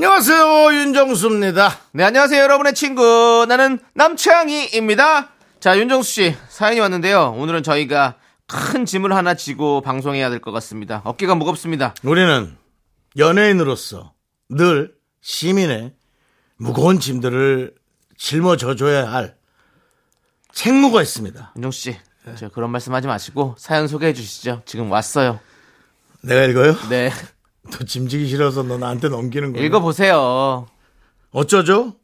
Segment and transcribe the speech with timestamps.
[0.00, 1.70] 안녕하세요 윤정수입니다.
[1.92, 3.46] 네, 안녕하세요, 여러분의 친구.
[3.48, 5.30] 나는 남창희입니다.
[5.58, 7.34] 자, 윤정수 씨, 사연이 왔는데요.
[7.38, 11.00] 오늘은 저희가 큰 짐을 하나 지고 방송해야 될 것 같습니다.
[11.04, 11.94] 어깨가 무겁습니다.
[12.02, 12.54] 우리는
[13.16, 14.12] 연예인으로서
[14.50, 14.92] 늘
[15.22, 15.94] 시민의
[16.58, 17.74] 무거운 짐들을
[18.18, 19.36] 짊어져줘야 할
[20.52, 21.54] 책무가 있습니다.
[21.56, 21.96] 윤정수 씨,
[22.36, 24.60] 저 그런 말씀 하지 마시고 사연 소개해 주시죠.
[24.66, 25.40] 지금 왔어요.
[26.20, 26.76] 내가 읽어요?
[26.90, 27.10] 네.
[27.70, 29.62] 또 짐지기 싫어서 너 나한테 넘기는 거야.
[29.64, 30.66] 읽어보세요.
[31.30, 31.96] 어쩌죠?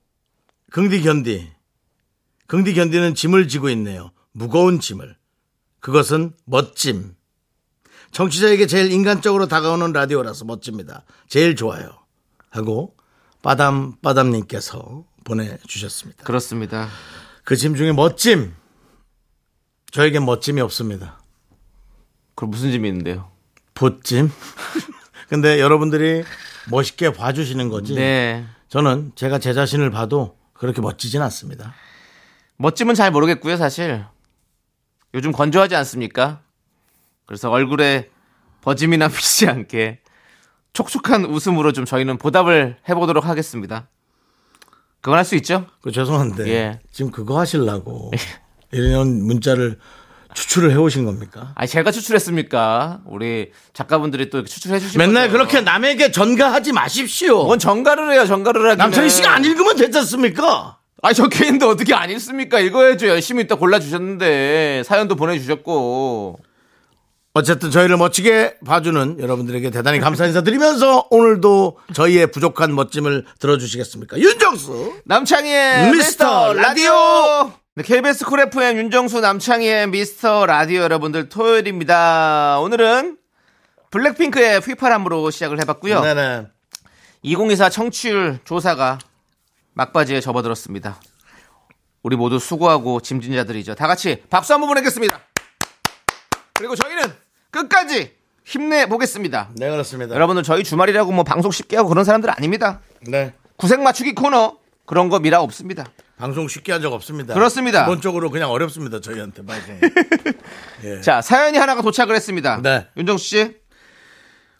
[0.70, 1.50] 긍디 견디.
[2.46, 4.10] 긍디 견디는 짐을 지고 있네요.
[4.32, 5.16] 무거운 짐을.
[5.80, 7.14] 그것은 멋짐.
[8.12, 11.04] 청취자에게 제일 인간적으로 다가오는 라디오라서 멋집니다.
[11.28, 11.90] 제일 좋아요.
[12.50, 12.94] 하고
[13.42, 16.24] 빠담빠담님께서 보내주셨습니다.
[16.24, 16.88] 그렇습니다.
[17.44, 18.54] 그 짐 중에 멋짐.
[19.90, 21.20] 저에겐 멋짐이 없습니다.
[22.34, 23.30] 그럼 무슨 짐이 있는데요?
[23.74, 24.30] 붓짐.
[25.32, 26.24] 근데 여러분들이
[26.70, 27.94] 멋있게 봐주시는 거지.
[27.94, 28.44] 네.
[28.68, 31.72] 저는 제가 제 자신을 봐도 그렇게 멋지진 않습니다.
[32.58, 34.04] 멋짐은 잘 모르겠고요, 사실.
[35.14, 36.42] 요즘 건조하지 않습니까?
[37.24, 38.10] 그래서 얼굴에
[38.60, 40.00] 버짐이나 피지 않게
[40.74, 43.88] 촉촉한 웃음으로 좀 저희는 보답을 해보도록 하겠습니다.
[45.00, 45.66] 그건 할 수 있죠?
[45.80, 46.80] 그 죄송한데 예.
[46.90, 48.10] 지금 그거 하시려고
[48.70, 49.78] 이런 문자를
[50.34, 51.52] 추출을 해오신 겁니까?
[51.54, 53.00] 아니, 제가 추출했습니까?
[53.06, 55.32] 우리 작가분들이 또 추출해 주신 맨날 거죠.
[55.38, 57.44] 그렇게 남에게 전가하지 마십시오.
[57.44, 60.78] 뭔 정가를 해요, 정가를 하기 남창희 씨가 안 읽으면 되지 않습니까?
[61.02, 62.60] 아니, 적혀 있는데 어떻게 안 읽습니까?
[62.60, 63.08] 읽어야죠.
[63.08, 66.38] 열심히 또 골라주셨는데, 사연도 보내주셨고.
[67.34, 74.18] 어쨌든 저희를 멋지게 봐주는 여러분들에게 대단히 감사 인사드리면서 오늘도 저희의 부족한 멋짐을 들어주시겠습니까?
[74.18, 77.61] 윤정수 남창희의 미스터 라디오!
[77.74, 82.58] 네, KBS 쿨 FM 윤정수 남창희의 미스터 라디오 여러분들 토요일입니다.
[82.60, 83.16] 오늘은
[83.90, 86.02] 블랙핑크의 휘파람으로 시작을 해봤고요.
[86.02, 86.48] 네네.
[87.22, 88.98] 2024 청취율 조사가
[89.72, 91.00] 막바지에 접어들었습니다.
[92.02, 93.74] 우리 모두 수고하고 짐진자들이죠.
[93.74, 95.18] 다 같이 박수 한번 보내겠습니다.
[96.52, 97.04] 그리고 저희는
[97.50, 99.48] 끝까지 힘내 보겠습니다.
[99.56, 100.14] 네 그렇습니다.
[100.14, 102.80] 여러분들 저희 주말이라고 뭐 방송 쉽게 하고 그런 사람들 아닙니다.
[103.08, 103.32] 네.
[103.56, 105.86] 구색 맞추기 코너 그런 거 미라 없습니다.
[106.18, 107.34] 방송 쉽게 한 적 없습니다.
[107.34, 107.84] 그렇습니다.
[107.84, 109.00] 기본적으로 그냥 어렵습니다.
[109.00, 109.78] 저희한테 방송.
[111.02, 112.60] 자 사연이 하나가 도착을 했습니다.
[112.62, 112.86] 네.
[112.96, 113.56] 윤정수 씨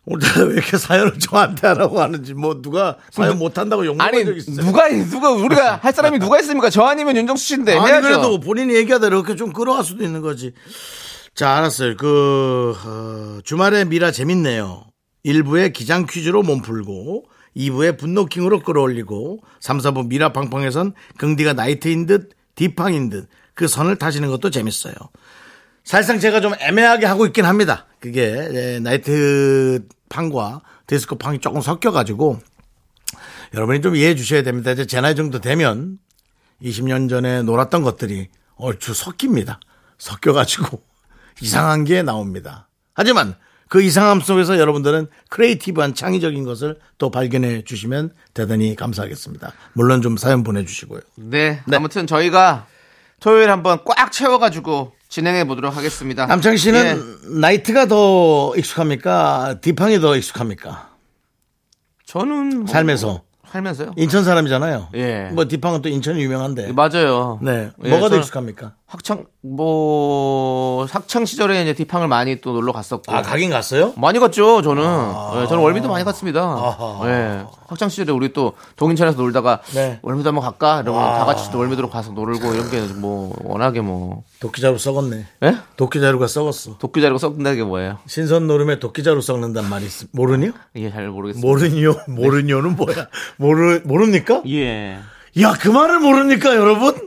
[0.05, 4.37] 오늘따라 왜 이렇게 사연을 저한테 하라고 하는지 뭐 누가 사연 못 한다고 욕먹은 아니 적
[4.37, 4.67] 있어요?
[4.67, 6.71] 누가 누가 우리가 할 사람이 누가 있습니까?
[6.71, 8.09] 저 아니면 윤정수 씨인데 아니 해야죠.
[8.09, 10.53] 그래도 본인이 얘기하다 이렇게 좀 끌어갈 수도 있는 거지.
[11.35, 11.97] 자 알았어요.
[11.97, 14.85] 그 어, 주말에 미라 재밌네요.
[15.25, 17.27] 1부에 기장 퀴즈로 몸 풀고
[17.57, 24.29] 2부에 분노킹으로 끌어올리고 3, 4부 미라 팡팡에선 긍디가 나이트인 듯 디팡인 듯 그 선을 타시는
[24.31, 24.95] 것도 재밌어요.
[25.85, 27.87] 사실상 제가 좀 애매하게 하고 있긴 합니다.
[28.01, 32.41] 그게 예, 나이트 팡과 디스코 팡이 조금 섞여가지고
[33.55, 34.71] 여러분이 좀 이해해 주셔야 됩니다.
[34.71, 35.99] 이제 제 나이 정도 되면
[36.63, 39.61] 20년 전에 놀았던 것들이 얼추 섞입니다.
[39.99, 40.83] 섞여가지고
[41.43, 42.69] 이상한 게 나옵니다.
[42.95, 43.37] 하지만
[43.73, 49.51] 그 이상함 속에서 여러분들은 creative한 창의적인 것을 또 발견해 주시면 대단히 감사하겠습니다.
[49.73, 51.01] 물론 좀 사연 보내주시고요.
[51.15, 52.67] 네, 아무튼 저희가
[53.19, 56.27] 토요일 한번 꽉 채워가지고 진행해 보도록 하겠습니다.
[56.27, 59.57] 남창희 씨는 예, 나이트가 더 익숙합니까?
[59.63, 60.91] 디팡이 더 익숙합니까?
[62.05, 63.23] 저는 뭐 삶에서.
[63.53, 63.93] 살면서요.
[63.97, 64.89] 인천 사람이잖아요.
[64.95, 65.31] 예.
[65.33, 66.73] 뭐 디팡은 또 인천이 유명한데.
[66.73, 67.39] 맞아요.
[67.43, 67.71] 네.
[67.85, 68.75] 예, 뭐가 더 익숙합니까?
[68.93, 73.11] 학창 뭐 학창 시절에 이제 디팡을 많이 또 놀러 갔었고.
[73.11, 73.95] 아, 가긴 갔어요?
[73.97, 74.83] 많이 갔죠, 저는.
[74.83, 76.77] 예, 저는 월미도 많이 갔습니다.
[77.07, 77.43] 예.
[77.69, 79.99] 학창 시절에 우리 또 동인천에서 놀다가 네.
[80.03, 80.83] 월미도 한번 갈까?
[80.83, 85.27] 이러고 다 같이 또 월미도로 가서 놀고 이런 게 뭐 워낙에 뭐 도끼자루 썩었네.
[85.45, 85.57] 예?
[85.79, 86.77] 도끼자루가 썩었어.
[86.77, 87.97] 도끼 자리고 썩는다는 게 뭐예요?
[88.07, 89.91] 신선 노름에 도끼자루 썩는단 말이 있...
[90.13, 90.53] 모르니요?
[90.75, 91.49] 이게 잘 모르겠습니다.
[91.49, 91.95] 모르니요?
[92.09, 93.09] 모르니요는 뭐야?
[93.39, 94.43] 모르, 모릅니까?
[94.49, 94.99] 예.
[95.41, 97.02] 야, 그 말을 모릅니까, 여러분?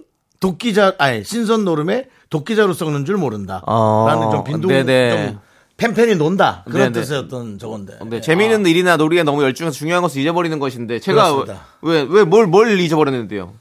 [0.49, 3.61] 도끼자, 아니, 신선 노름에 도끼자루 썩는 줄 모른다.
[3.65, 5.27] 어, 라는 좀 빈둥, 네네.
[5.27, 5.39] 좀
[5.77, 6.63] 팬팬이 논다.
[6.69, 7.05] 그런 네네.
[7.05, 7.95] 뜻의 어떤 저건데.
[7.99, 11.45] 근데 재미있는 일이나 놀이에 너무 열중해서 중요한 것을 잊어버리는 것인데 제가.
[11.81, 13.53] 왜 왜 뭘 뭘 잊어버렸는데요?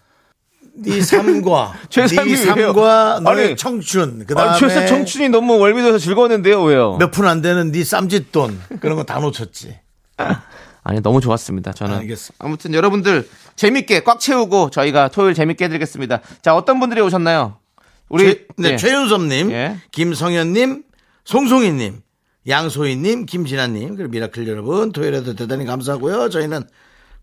[0.76, 3.20] 네 삶과 제 네 삶과?
[3.22, 6.96] 너의 아니, 청춘 그 아니, 다음에 청춘이 너무 월미도에서 즐거웠는데요, 왜요?
[6.98, 9.78] 몇 푼 안 되는 네 쌈짓돈 그런 거 다 놓쳤지.
[10.86, 11.72] 아니 너무 좋았습니다.
[11.72, 12.44] 저는 알겠습니다.
[12.44, 16.20] 아무튼 여러분들 재밌게 꽉 채우고 저희가 토요일 재밌게 해드리겠습니다.
[16.42, 17.58] 자 어떤 분들이 오셨나요?
[18.08, 18.76] 우리 최, 네, 예.
[18.76, 19.76] 최윤섭님, 예.
[19.92, 20.84] 김성현님,
[21.24, 22.02] 송송이님,
[22.46, 26.28] 양소희님, 김진아님, 그리고 미라클 여러분, 토요일에도 대단히 감사하고요.
[26.28, 26.64] 저희는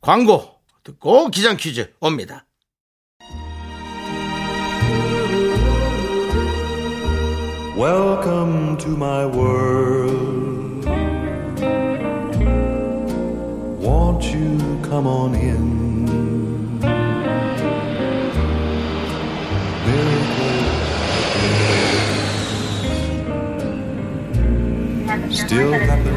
[0.01, 2.45] 광고 듣고 기장 퀴즈 옵니다.
[7.77, 10.85] Welcome to my world.
[13.81, 15.80] Won't you come on in?
[25.33, 26.15] Still happen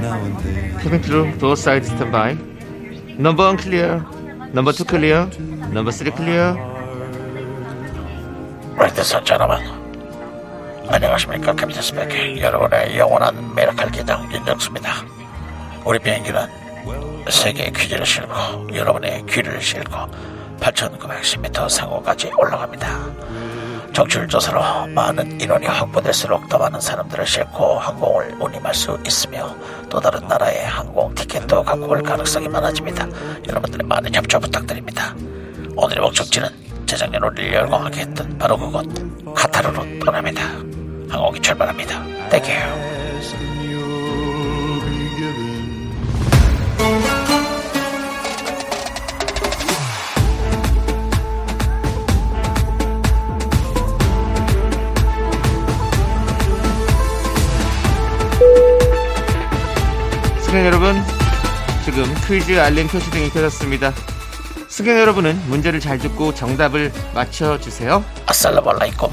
[0.00, 0.78] now and then.
[0.80, 2.34] Putting through door side standby.
[3.18, 4.04] Number one clear.
[4.52, 5.26] Number two clear.
[5.72, 6.54] Number three clear.
[8.78, 9.56] Red Sun 여러분,
[10.88, 11.54] 안녕하십니까.
[11.54, 12.40] Captain speaking.
[12.42, 14.90] 여러분의 영원한 미라클 기장 윤정수입니다.
[15.84, 16.46] 우리 비행기는
[17.28, 19.96] 세계의 퀴즈를 싣고 여러분의 귀를 싣고
[20.60, 22.86] 8,910m 상공까지 올라갑니다.
[23.96, 29.56] 청취율 조사로 많은 인원이 확보될수록 더 많은 사람들을 싣고 항공을 운임할 수 있으며
[29.88, 33.08] 또 다른 나라의 항공 티켓도 갖고 올 가능성이 많아집니다.
[33.48, 35.16] 여러분들의 많은 협조 부탁드립니다.
[35.76, 36.46] 오늘의 목적지는
[36.84, 38.86] 재작년 우리를 열광하게 했던 바로 그곳
[39.34, 40.42] 카타르로 떠납니다.
[41.08, 42.28] 항공이 출발합니다.
[42.28, 43.55] Thank you.
[60.56, 60.96] 승객 여러분,
[61.84, 63.92] 지금 퀴즈 알림 표시등이 켜졌습니다.
[64.68, 68.02] 승객 여러분은 문제를 잘 듣고 정답을 맞춰주세요.
[68.24, 69.10] 아살라말라이쿰.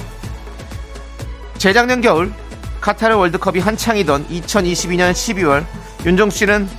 [1.57, 2.31] 재작년 겨울
[2.80, 5.66] 카타르 월드컵이 한창이던 2022년 12월
[6.06, 6.69] 윤정수 씨는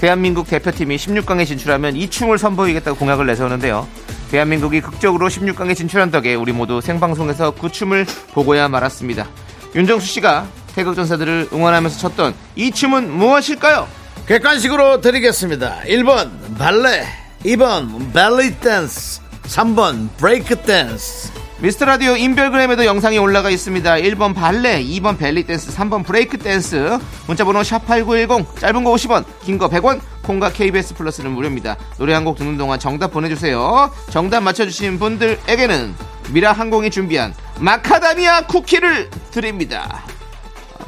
[0.00, 3.86] 대한민국 대표팀이 16강에 진출하면 이 춤을 선보이겠다고 공약을 내세우는데요.
[4.30, 9.28] 대한민국이 극적으로 16강에 진출한 덕에 우리 모두 생방송에서 그 춤을 보고야 말았습니다.
[9.74, 10.46] 윤정수 씨가
[10.76, 13.86] 태극전사들을 응원하면서 췄던 이 춤은 무엇일까요?
[14.26, 15.80] 객관식으로 드리겠습니다.
[15.86, 17.06] 1번 발레,
[17.44, 21.30] 2번 벨리 댄스, 3번 브레이크 댄스.
[21.58, 23.94] 미스터 라디오 인별그램에도 영상이 올라가 있습니다.
[23.96, 26.98] 1번 발레, 2번 벨리 댄스, 3번 브레이크 댄스.
[27.26, 31.76] 문자 번호 샵8910, 짧은 거 50원, 긴 거 100원, 콩과 KBS 플러스는 무료입니다.
[31.98, 33.90] 노래 한 곡 듣는 동안 정답 보내 주세요.
[34.10, 35.94] 정답 맞춰 주신 분들에게는
[36.30, 40.02] 미라 항공이 준비한 마카다미아 쿠키를 드립니다.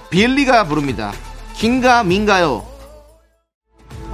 [0.09, 1.13] 빌리가 부릅니다.
[1.55, 2.65] 긴가 민가요?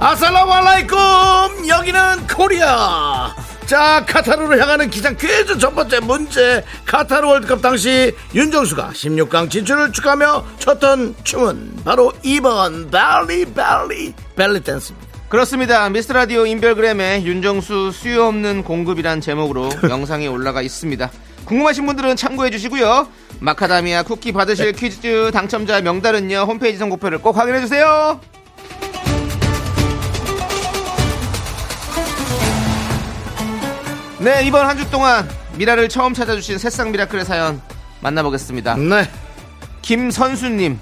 [0.03, 3.33] السلام عليكم 여기는 코리아
[3.65, 10.43] 자 카타르로 향하는 기장 퀴즈 첫 번째 문제 카타르 월드컵 당시 윤정수가 16강 진출을 축하하며
[10.59, 15.89] 췄던 춤은 바로 2번 벨리 벨리 벨리 댄스입니다 그렇습니다.
[15.89, 21.09] 미스터 라디오 인별그램에 윤정수 수요 없는 공급이란 제목으로 영상이 올라가 있습니다.
[21.45, 23.07] 궁금하신 분들은 참고해 주시고요.
[23.39, 26.41] 마카다미아 쿠키 받으실 퀴즈 당첨자 명단은요.
[26.41, 28.19] 홈페이지 선곡표를 꼭 확인해 주세요.
[34.23, 35.27] 네, 이번 한 주 동안
[35.57, 37.61] 미라를 처음 찾아주신 새싹 미라클의 사연
[38.01, 38.75] 만나보겠습니다.
[38.75, 39.09] 네
[39.81, 40.79] 김선수님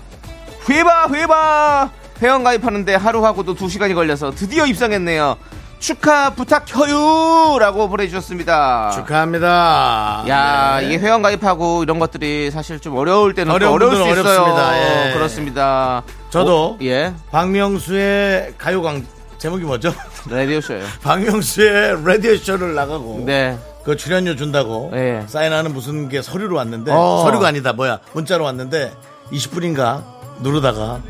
[0.70, 1.90] 회바 회바
[2.22, 5.38] 회원 가입하는데 하루하고도 두 시간이 걸려서 드디어 입성했네요.
[5.80, 8.92] 축하 부탁해요라고 보내주셨습니다.
[8.92, 10.86] 축하합니다 야, 네.
[10.86, 14.12] 이게 회원 가입하고 이런 것들이 사실 좀 어려울 때는 어려울 수 있어요.
[14.12, 14.78] 어렵습니다.
[15.10, 15.14] 예.
[15.14, 16.04] 그렇습니다.
[16.30, 19.04] 저도 어, 예, 박명수의 가요광
[19.40, 19.92] 제목이 뭐죠?
[20.30, 20.84] 라디오 쇼요.
[21.04, 25.24] 박명수의 라디오 쇼를 나가고 네, 그 출연료 준다고 예.
[25.28, 27.24] 사인하는 무슨 게 서류로 왔는데 어.
[27.26, 28.92] 서류가 아니다 뭐야 문자로 왔는데
[29.32, 30.04] 20분인가
[30.42, 31.02] 누르다가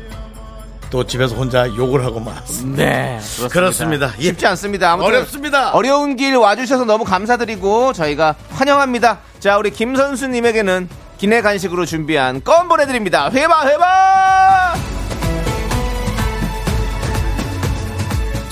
[0.90, 2.84] 또 집에서 혼자 욕을 하고 말았습니다.
[2.84, 3.48] 네, 그렇습니다.
[3.48, 4.12] 그렇습니다.
[4.18, 4.22] 예.
[4.24, 4.92] 쉽지 않습니다.
[4.92, 5.70] 아무튼 어렵습니다.
[5.72, 9.20] 어려운 길 와주셔서 너무 감사드리고 저희가 환영합니다.
[9.40, 13.30] 자, 우리 김 선수님에게는 기내 간식으로 준비한 껌 보내드립니다.
[13.30, 14.91] Hyvä hyvä.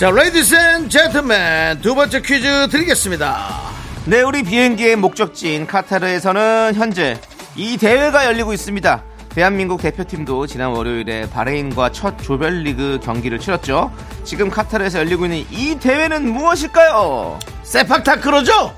[0.01, 3.71] 자, ladies and gentlemen 두 번째 퀴즈 드리겠습니다.
[4.07, 7.21] 네, 우리 비행기의 목적지인 카타르에서는 현재
[7.55, 9.05] 이 대회가 열리고 있습니다.
[9.29, 13.93] 대한민국 대표팀도 지난 월요일에 바레인과 첫 조별리그 경기를 치렀죠.
[14.25, 17.39] 지금 카타르에서 열리고 있는 이 대회는 무엇일까요?
[17.63, 18.75] 세팍타크로죠?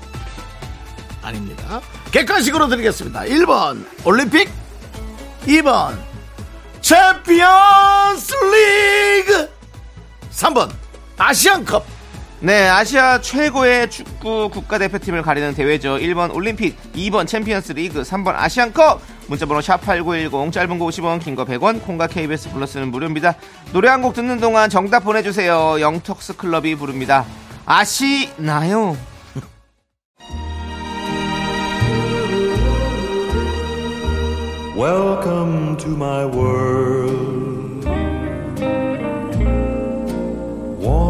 [1.21, 1.79] 아닙니다.
[2.11, 3.21] 객관식으로 드리겠습니다.
[3.21, 4.49] 1번 올림픽
[5.45, 5.97] 2번
[6.81, 9.49] 챔피언스 리그
[10.29, 10.82] 3번
[11.27, 11.85] 아시안컵
[12.41, 15.95] 네, 아시아 최고의 축구 국가대표팀을 가리는 대회죠.
[15.95, 18.99] 1번 올림픽, 2번 챔피언스 리그, 3번 아시안컵.
[19.27, 23.35] 문자번호 샵8910, 짧은 거 50원, 긴 거 100원, 콩과 KBS 플러스는 무료입니다.
[23.71, 25.79] 노래 한 곡 듣는 동안 정답 보내주세요.
[25.79, 27.25] 영턱스 클럽이 부릅니다.
[27.65, 28.97] 아시나요?
[34.75, 37.22] Welcome to my world.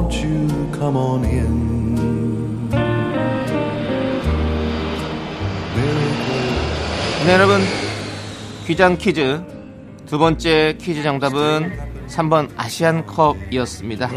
[0.04, 2.70] Won't you come on in?
[7.26, 7.62] 네, 여러분.
[8.66, 9.42] 귀장 퀴즈.
[10.06, 11.72] 두 번째 퀴즈 정답은
[12.10, 14.10] 3번 아시안컵이었습니다.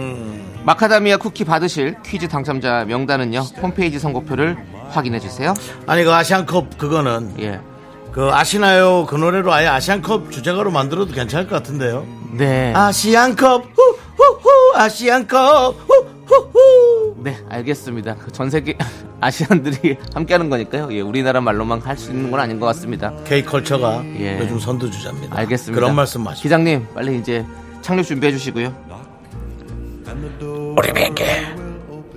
[0.65, 3.39] 마카다미아 쿠키 받으실 퀴즈 당첨자 명단은요.
[3.63, 4.57] 홈페이지 선곡표를
[4.89, 5.55] 확인해 주세요.
[5.87, 7.61] 아니 그 아시안컵 그거는 예.
[8.11, 12.05] 그 아시나요 그 노래로 아예 아시안컵 주제가로 만들어도 괜찮을 것 같은데요.
[12.33, 12.73] 네.
[12.75, 13.96] 아시안컵 후후후
[14.77, 15.77] 아시안컵
[16.27, 18.17] 후후후 네, 알겠습니다.
[18.17, 18.77] 그전 세계
[19.21, 20.89] 아시안들이 함께하는 거니까요.
[20.93, 23.13] 예, 우리나라 말로만 할 수 있는 건 아닌 것 같습니다.
[23.25, 24.39] K 컬처가 예.
[24.39, 25.37] 요즘 선두주자입니다.
[25.39, 25.75] 알겠습니다.
[25.81, 27.45] 그런 말씀 마시고 기장님, 빨리 이제
[27.81, 28.75] 착륙 준비해 주시고요.
[30.77, 31.25] 우리 비행기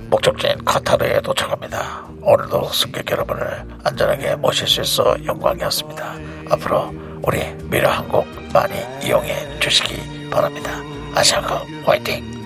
[0.10, 2.04] 목적지인 카타르에 도착합니다.
[2.22, 6.16] 오늘도 승객 여러분을 안전하게 모실 수 있어 영광이었습니다.
[6.52, 7.40] 앞으로 우리
[7.70, 8.74] 미라 항공 많이
[9.06, 10.72] 이용해 주시기 바랍니다.
[11.16, 12.39] 아시아컵 화이팅!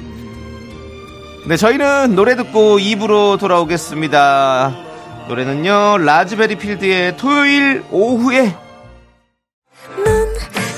[1.46, 4.74] 네, 저희는 노래 듣고 2부로 돌아오겠습니다.
[5.28, 8.56] 노래는요, 라즈베리 필드의 토요일 오후에
[10.06, 10.34] 넌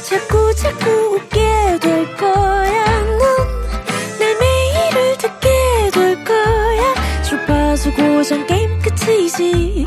[0.10, 1.40] 자꾸 자꾸 웃게
[1.80, 3.02] 될 거야.
[3.02, 5.50] 넌내 매일을 듣게
[5.94, 7.22] 될 거야.
[7.24, 9.86] 주파수 고정 게임 끝이지.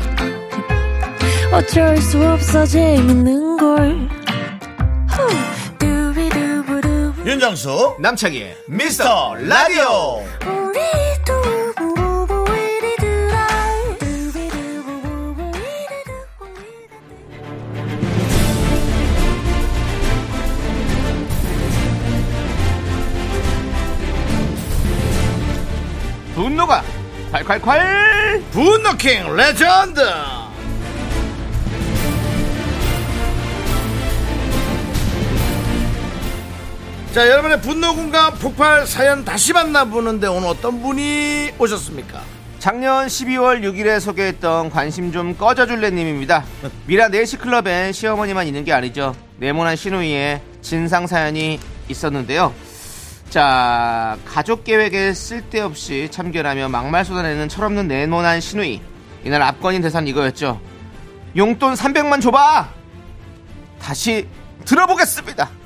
[1.51, 4.09] 어쩔 수 없어 재밌는 걸.
[5.09, 5.27] 후.
[5.79, 7.13] 두비두부두.
[7.25, 10.23] 윤정수 남창희의 미스터 라디오
[26.35, 26.83] 분노가
[27.33, 28.41] 콸콸콸!
[28.51, 30.01] 분노킹 레전드
[37.13, 42.21] 자 여러분의 분노 공감 폭발 사연 다시 만나보는데 오늘 어떤 분이 오셨습니까?
[42.59, 46.43] 작년 12월 6일에 소개했던 관심 좀 꺼져줄래님입니다.
[46.85, 49.15] 미라 네시클럽엔 시어머니만 있는 게 아니죠.
[49.37, 52.53] 네모난 시누이의 진상 사연이 있었는데요.
[53.31, 58.81] 자, 가족 계획에 쓸데없이 참견하며 막말 쏟아내는 철없는 네모난 시누이.
[59.23, 60.61] 이날 압권인 대사는 이거였죠.
[61.35, 62.69] 용돈 300만 줘봐!
[63.81, 64.27] 다시
[64.65, 65.58] 들어보겠습니다.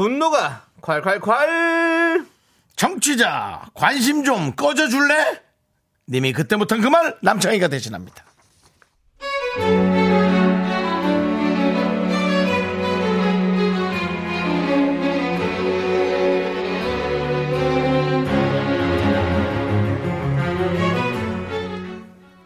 [0.00, 2.26] 분노가 콸콸콸!
[2.74, 5.42] 정취자 관심 좀 꺼져줄래?
[6.08, 8.24] 님이 그때 못한 그 말 남창희가 대신합니다.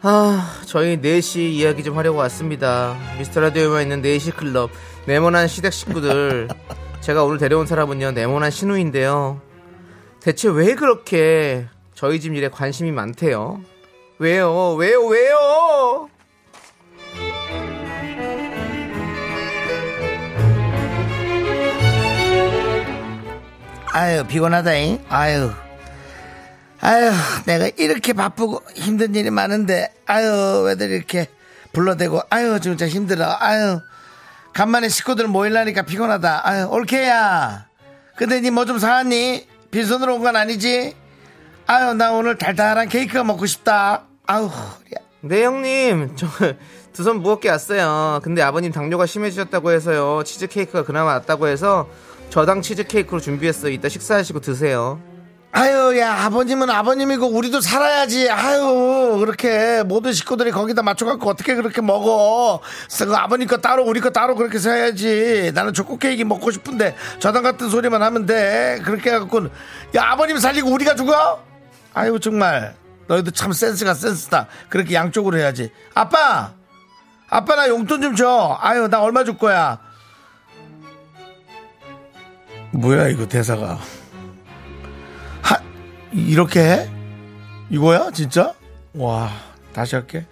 [0.01, 2.95] 아, 저희 4시 이야기 좀 하려고 왔습니다.
[3.17, 4.69] 미스터 라디오에만 있는 4시 클럽.
[5.07, 6.47] 네모난 시댁 식구들.
[7.05, 9.39] 제가 오늘 데려온 사람은요, 네모난 신우인데요.
[10.21, 13.61] 대체 왜 그렇게 저희 집 일에 관심이 많대요?
[14.17, 14.73] 왜요?
[14.73, 15.05] 왜요?
[15.05, 16.09] 왜요?
[23.91, 25.51] 아유 피곤하다잉 아유
[26.81, 27.11] 아유
[27.45, 31.27] 내가 이렇게 바쁘고 힘든 일이 많은데 아유 왜들 이렇게
[31.71, 33.79] 불러대고 아유 진짜 힘들어 아유
[34.55, 37.67] 간만에 식구들 모일라니까 피곤하다 아유 올케야
[38.15, 40.95] 근데 니 뭐 좀 사왔니 빈손으로 온 건 아니지
[41.67, 45.05] 아유 나 오늘 달달한 케이크가 먹고 싶다 허리야.
[45.21, 46.15] 네, 형님.
[46.15, 46.27] 저
[46.93, 48.21] 두 손 무겁게 왔어요.
[48.23, 50.23] 근데 아버님 당뇨가 심해지셨다고 해서요.
[50.23, 51.89] 치즈케이크가 그나마 낫다고 해서
[52.29, 53.71] 저당 치즈케이크로 준비했어요.
[53.73, 54.99] 이따 식사하시고 드세요.
[55.57, 58.29] 아유, 야, 아버님은 아버님이고 우리도 살아야지.
[58.29, 62.59] 아유, 그렇게 모든 식구들이 거기다 맞춰갖고 어떻게 그렇게 먹어.
[62.99, 65.53] 그 아버님 거 따로 우리 거 따로 그렇게 사야지.
[65.55, 68.81] 나는 초코 케이크 먹고 싶은데 저당 같은 소리만 하면 돼.
[68.83, 69.45] 그렇게 해갖고
[69.95, 71.41] 야, 아버님 살리고 우리가 죽어?
[71.93, 72.75] 아유, 정말.
[73.07, 74.47] 너희도 참 센스가 센스다.
[74.67, 75.71] 그렇게 양쪽으로 해야지.
[75.93, 76.51] 아빠!
[77.29, 78.57] 아빠 나 용돈 좀 줘.
[78.59, 79.79] 아유, 나 얼마 줄 거야.
[82.73, 83.79] 뭐야, 이거 대사가.
[86.15, 86.89] 하, 이렇게 해?
[87.69, 88.11] 이거야?
[88.11, 88.53] 진짜?
[88.93, 89.29] 와,
[89.73, 90.25] 다시 할게.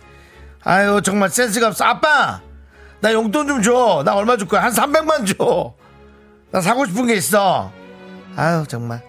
[0.63, 1.83] 아유, 정말 센스가 없어.
[1.85, 2.41] 아빠!
[3.01, 4.01] 나 용돈 좀 줘.
[4.05, 4.63] 나 얼마 줄 거야?
[4.63, 5.73] 한 300만 줘.
[6.51, 7.71] 나 사고 싶은 게 있어.
[8.35, 9.01] 아유, 정말.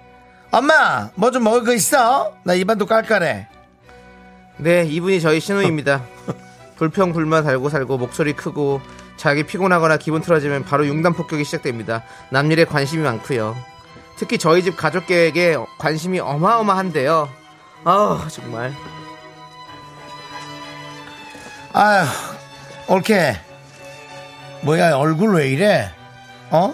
[0.50, 2.34] 엄마, 뭐 좀 먹을 거 있어?
[2.44, 3.48] 나 입안도 깔깔해.
[4.58, 6.02] 네, 이분이 저희 신우입니다.
[6.76, 8.80] 불평 불만 달고 살고 목소리 크고
[9.16, 12.02] 자기 피곤하거나 기분 틀어지면 바로 융단 폭격이 시작됩니다.
[12.30, 13.56] 남일에 관심이 많고요.
[14.16, 17.28] 특히 저희 집 가족에게 관심이 어마어마한데요.
[17.84, 18.72] 아 정말
[21.72, 22.06] 아휴,
[22.88, 23.36] 옳게.
[24.62, 25.90] 뭐야, 얼굴 왜 이래?
[26.50, 26.72] 어?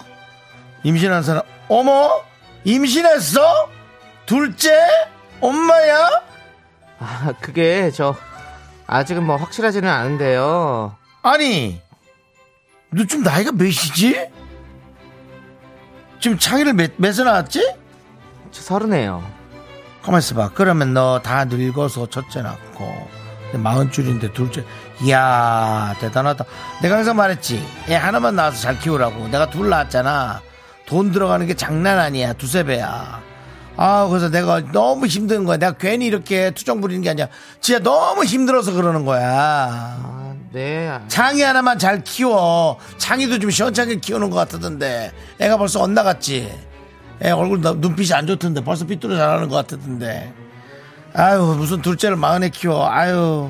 [0.83, 2.23] 임신한 사람, 어머?
[2.63, 3.69] 임신했어?
[4.27, 4.79] 둘째?
[5.41, 6.21] 엄마야?
[6.99, 8.15] 아 그게 저
[8.85, 10.95] 아직은 뭐 확실하지는 않은데요.
[11.23, 11.81] 아니,
[12.91, 14.29] 너 좀 나이가 몇이지?
[16.21, 17.75] 지금 창의를 몇, 몇에 나왔지?
[18.51, 19.23] 저 서른해요.
[20.03, 20.51] 가만 있어봐.
[20.53, 23.07] 그러면 너 다 늙어서 첫째 낳고,
[23.53, 24.63] 마흔 줄인데 둘째.
[25.03, 26.45] 이야, 대단하다.
[26.81, 27.65] 내가 항상 말했지.
[27.89, 29.27] 애 하나만 낳아서 잘 키우라고.
[29.29, 30.41] 내가 둘 낳았잖아.
[30.85, 32.33] 돈 들어가는 게 장난 아니야.
[32.33, 33.19] 두세 배야.
[33.83, 35.57] 아, 그래서 내가 너무 힘든 거야.
[35.57, 37.27] 내가 괜히 이렇게 투정 부리는 게 아니야.
[37.61, 39.23] 진짜 너무 힘들어서 그러는 거야.
[39.27, 40.99] 아, 네.
[41.07, 42.77] 창이 하나만 잘 키워.
[42.99, 45.11] 창이도 좀 시원찮게 키우는 것 같았던데.
[45.39, 46.53] 애가 벌써 엇나갔지.
[47.23, 48.63] 애 얼굴 나- 눈빛이 안 좋던데.
[48.63, 50.31] 벌써 삐뚤어 자라는 것 같았던데.
[51.15, 52.87] 아유, 무슨 둘째를 마흔에 키워.
[52.87, 53.49] 아유,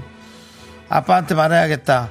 [0.87, 2.09] 아빠한테 말해야겠다.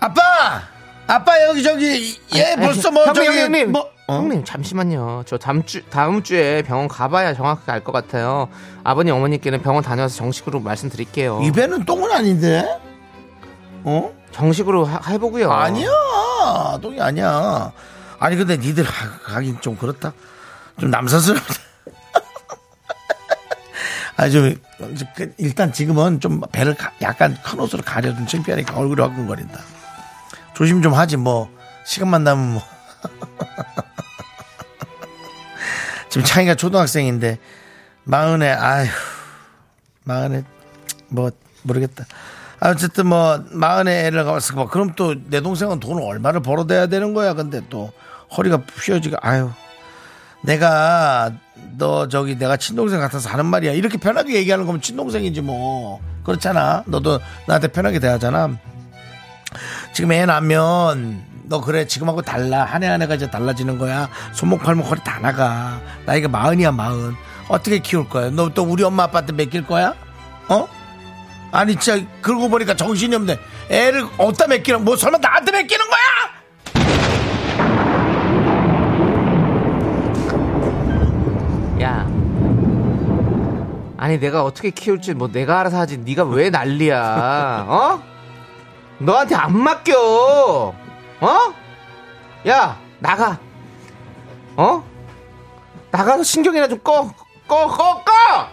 [0.00, 0.62] 아빠!
[1.06, 4.16] 아빠 여기 저기 얘 벌써 뭐 형님, 저기 형님, 뭐 어?
[4.16, 5.22] 형님 잠시만요.
[5.26, 8.48] 저 다음 주 다음 주에 병원 가봐야 정확하게 알 것 같아요.
[8.82, 11.40] 아버님 어머니께는 병원 다녀와서 정식으로 말씀드릴게요.
[11.42, 12.80] 입에는 똥은 아닌데?
[13.84, 14.12] 어?
[14.32, 15.50] 정식으로 하- 해보고요.
[15.50, 15.88] 아니야.
[16.82, 17.72] 똥이 아니야.
[18.18, 20.12] 아니, 근데 니들 하- 가긴 좀 그렇다.
[20.80, 21.54] 좀 남사스럽다.
[24.16, 24.54] 아니, 좀,
[25.16, 29.60] 그, 일단 지금은 좀 배를 가- 약간 큰 옷으로 가려 좀 창피하니까 얼굴이 화끈거린다.
[30.54, 31.48] 조심 좀 하지, 뭐.
[31.84, 32.62] 시간만 나면 뭐.
[36.08, 37.38] 지금 차이가 초등학생인데,
[38.04, 38.88] 마흔에, 아휴,
[40.04, 40.44] 마흔에,
[41.08, 41.30] 뭐,
[41.62, 42.04] 모르겠다.
[42.60, 47.14] 아, 어쨌든 뭐, 마흔에 애를 가봤을 거 그럼 또 내 동생은 돈을 얼마를 벌어대야 되는
[47.14, 47.34] 거야.
[47.34, 47.92] 근데 또
[48.36, 49.50] 허리가 휘어지가, 아유.
[50.42, 51.32] 내가,
[51.78, 53.72] 너 저기 내가 친동생 같아서 하는 말이야.
[53.72, 56.00] 이렇게 편하게 얘기하는 거면 친동생이지 뭐.
[56.22, 56.84] 그렇잖아.
[56.86, 58.50] 너도 나한테 편하게 대하잖아.
[59.94, 64.62] 지금 애 낳으면 너 그래 지금하고 달라 한 해 한 해가 이제 달라지는 거야 손목
[64.62, 67.14] 팔목 허리 다 나가 나이가 마흔이야 마흔
[67.48, 69.94] 어떻게 키울 거야 너 또 우리 엄마 아빠한테 맡길 거야
[70.48, 70.66] 어
[71.52, 73.38] 아니 진짜 그러고 보니까 정신이 없네
[73.70, 76.04] 애를 어디다 맡기는 뭐 설마 나한테 맡기는 거야
[81.82, 82.06] 야.
[83.96, 85.98] 아니 내가 어떻게 키울지 뭐 내가 알아서 하지.
[85.98, 87.64] 네가 왜 난리야?
[87.68, 88.02] 어?
[88.98, 90.74] 너한테 안 맡겨.
[91.24, 91.54] 어?
[92.48, 93.38] 야 나가.
[94.56, 94.84] 어?
[95.90, 97.10] 나가서 신경이나 좀 꺼.
[97.46, 98.48] 꺼, 꺼, 꺼!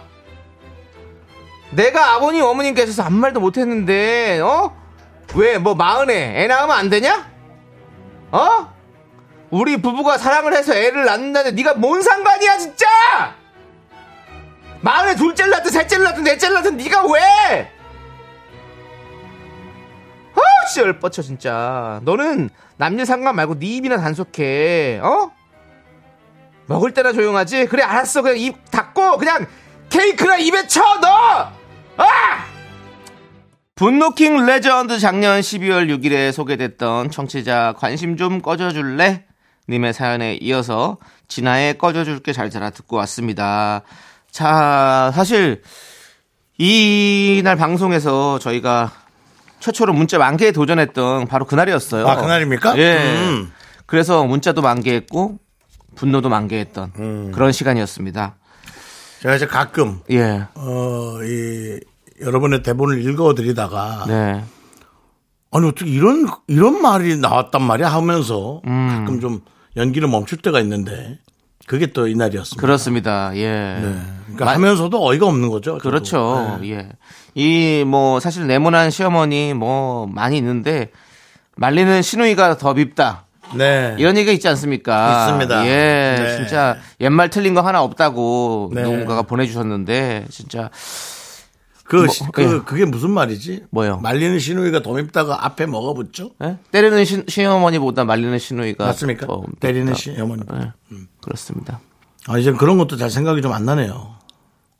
[1.70, 4.76] 내가 아버님, 어머님께서 아무 말도 못했는데, 어?
[5.34, 7.26] 왜, 뭐, 마흔에 애 낳으면 안 되냐?
[8.32, 8.72] 어?
[9.50, 12.86] 우리 부부가 사랑을 해서 애를 낳는다는데 네가 뭔 상관이야 진짜
[14.80, 17.70] 마흔에 둘째를 낳든 셋째를 낳든 넷째를 낳든 네가 왜
[20.34, 25.32] 아, 진짜 열뻗쳐 진짜 너는 남녀 상관 말고 네 입이나 단속해 어?
[26.66, 29.46] 먹을 때나 조용하지 그래 알았어 그냥 입 닫고 그냥
[29.90, 31.52] 케이크나 입에 쳐 넣어
[31.98, 32.52] 아!
[33.74, 39.24] 분노킹 레전드 작년 12월 6일에 소개됐던 청취자 관심 좀 꺼져줄래?
[39.68, 43.82] 님의 사연에 이어서 진아의 꺼져줄게 잘 자라 듣고 왔습니다.
[44.30, 45.62] 자, 사실
[46.58, 48.92] 이날 방송에서 저희가
[49.62, 52.06] 최초로 문자 만 개에 도전했던 바로 그날이었어요.
[52.08, 52.76] 아, 그날입니까?
[52.78, 52.96] 예.
[53.28, 53.52] 음.
[53.86, 55.38] 그래서 문자도 만개 했고
[55.94, 57.30] 분노도 만개 했던 음.
[57.32, 58.34] 그런 시간이었습니다.
[59.20, 60.48] 제가 이제 가끔 예.
[60.56, 61.78] 어, 이
[62.20, 64.44] 여러분의 대본을 읽어 드리다가 네.
[65.52, 68.88] 아니 어떻게 이런 이런 말이 나왔단 말이야 하면서 음.
[68.88, 69.42] 가끔 좀
[69.76, 71.20] 연기를 멈출 때가 있는데
[71.66, 72.60] 그게 또 이날이었습니다.
[72.60, 73.30] 그렇습니다.
[73.36, 73.48] 예.
[73.80, 73.96] 네.
[74.34, 75.72] 그러니까 하면서도 어이가 없는 거죠.
[75.78, 75.82] 저도.
[75.82, 76.58] 그렇죠.
[76.60, 76.70] 네.
[76.70, 76.88] 예.
[77.34, 80.90] 이 뭐 사실 네모난 시어머니 뭐 많이 있는데
[81.56, 83.24] 말리는 시누이가 더 밉다.
[83.54, 83.94] 네.
[83.98, 85.26] 이런 얘기가 있지 않습니까?
[85.26, 85.66] 있습니다.
[85.66, 86.16] 예.
[86.18, 86.36] 네.
[86.36, 88.82] 진짜 옛말 틀린 거 하나 없다고 네.
[88.82, 90.70] 누군가가 보내주셨는데 진짜
[91.92, 92.60] 그, 뭐, 시- 그 예.
[92.64, 93.64] 그게 무슨 말이지?
[93.70, 93.98] 뭐요?
[93.98, 96.30] 말리는 시누이가 더 밉다가 앞에 뭐가 붙죠?
[96.42, 96.56] 예?
[96.70, 99.26] 때리는 시, 시어머니보다 말리는 시누이가 맞습니까?
[99.26, 99.42] 더.
[99.60, 100.42] 때리는 시어머니.
[100.54, 100.72] 예.
[101.20, 101.80] 그렇습니다.
[102.28, 104.14] 아 이제 그런 것도 잘 생각이 좀 안 나네요.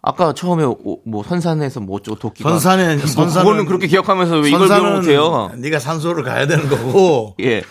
[0.01, 4.48] 아까 처음에 오- 뭐 선산에서 뭐 어쩌고 도끼가 선산에 뭐 선산은 그거는 그렇게 기억하면서 왜
[4.48, 5.51] 이걸 기억 못해요?
[5.57, 7.62] 네가 산소를 가야 되는 거고 예.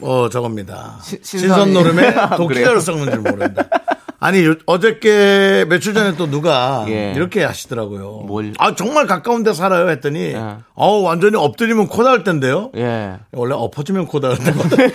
[0.00, 0.98] 어 저겁니다.
[1.02, 2.78] 시- 신선 노름에 아, 도끼를 그래요?
[2.80, 3.64] 섞는 줄 모른다.
[4.24, 7.12] 아니 요- 어저께 며칠 전에 또 누가 예.
[7.16, 8.22] 이렇게 하시더라고요.
[8.28, 8.52] 뭘?
[8.58, 10.56] 아 정말 가까운 데 살아요 했더니 예.
[10.74, 12.70] 어우 완전히 엎드리면 코 닿을 텐데요.
[12.76, 13.16] 예.
[13.32, 14.90] 원래 엎어지면 코 닿을 때거든.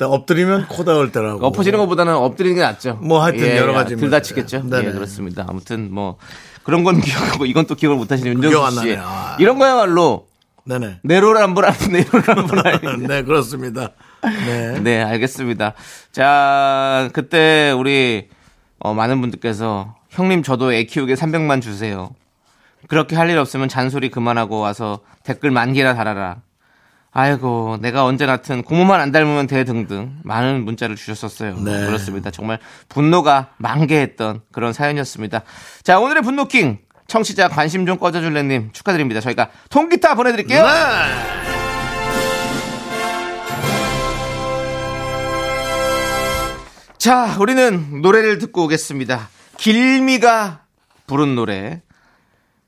[0.00, 1.46] 엎드리면 코 닿을 때라고.
[1.46, 2.98] 엎어지는 것보다는 엎드리는 게 낫죠.
[3.02, 4.60] 뭐 하여튼 여러 가지 들 다치겠죠.
[4.60, 4.70] 뭐.
[4.78, 4.88] 네네.
[4.88, 5.44] 예, 그렇습니다.
[5.46, 6.16] 아무튼 뭐
[6.62, 8.96] 그런 건 기억하고 이건 또 기억을 못 하시는 윤정수 씨.
[8.98, 9.36] 아.
[9.38, 10.26] 이런 거야말로
[10.64, 11.00] 네네.
[11.02, 12.04] 내로남불 아닌
[13.06, 13.90] 네 그렇습니다.
[14.22, 14.80] 네.
[14.80, 15.74] 네, 알겠습니다.
[16.12, 18.28] 자, 그때 우리
[18.84, 22.10] 어, 많은 분들께서 형님 저도 애 키우게 300만 주세요.
[22.86, 26.42] 그렇게 할 일 없으면 잔소리 그만하고 와서 댓글 만 개나 달아라.
[27.10, 31.56] 아이고, 내가 언제 같은 고모만 안 닮으면 돼 등등 많은 문자를 주셨었어요.
[31.60, 31.86] 네.
[31.86, 32.30] 그렇습니다.
[32.30, 32.58] 정말
[32.90, 35.42] 분노가 만개했던 그런 사연이었습니다.
[35.82, 39.20] 자, 오늘의 분노킹 청취자 관심 좀 꺼져줄래님 축하드립니다.
[39.22, 40.62] 저희가 통기타 보내드릴게요.
[40.62, 41.63] 네.
[47.04, 49.28] 자, 우리는 노래를 듣고 오겠습니다.
[49.58, 50.62] 길미가
[51.06, 51.82] 부른 노래.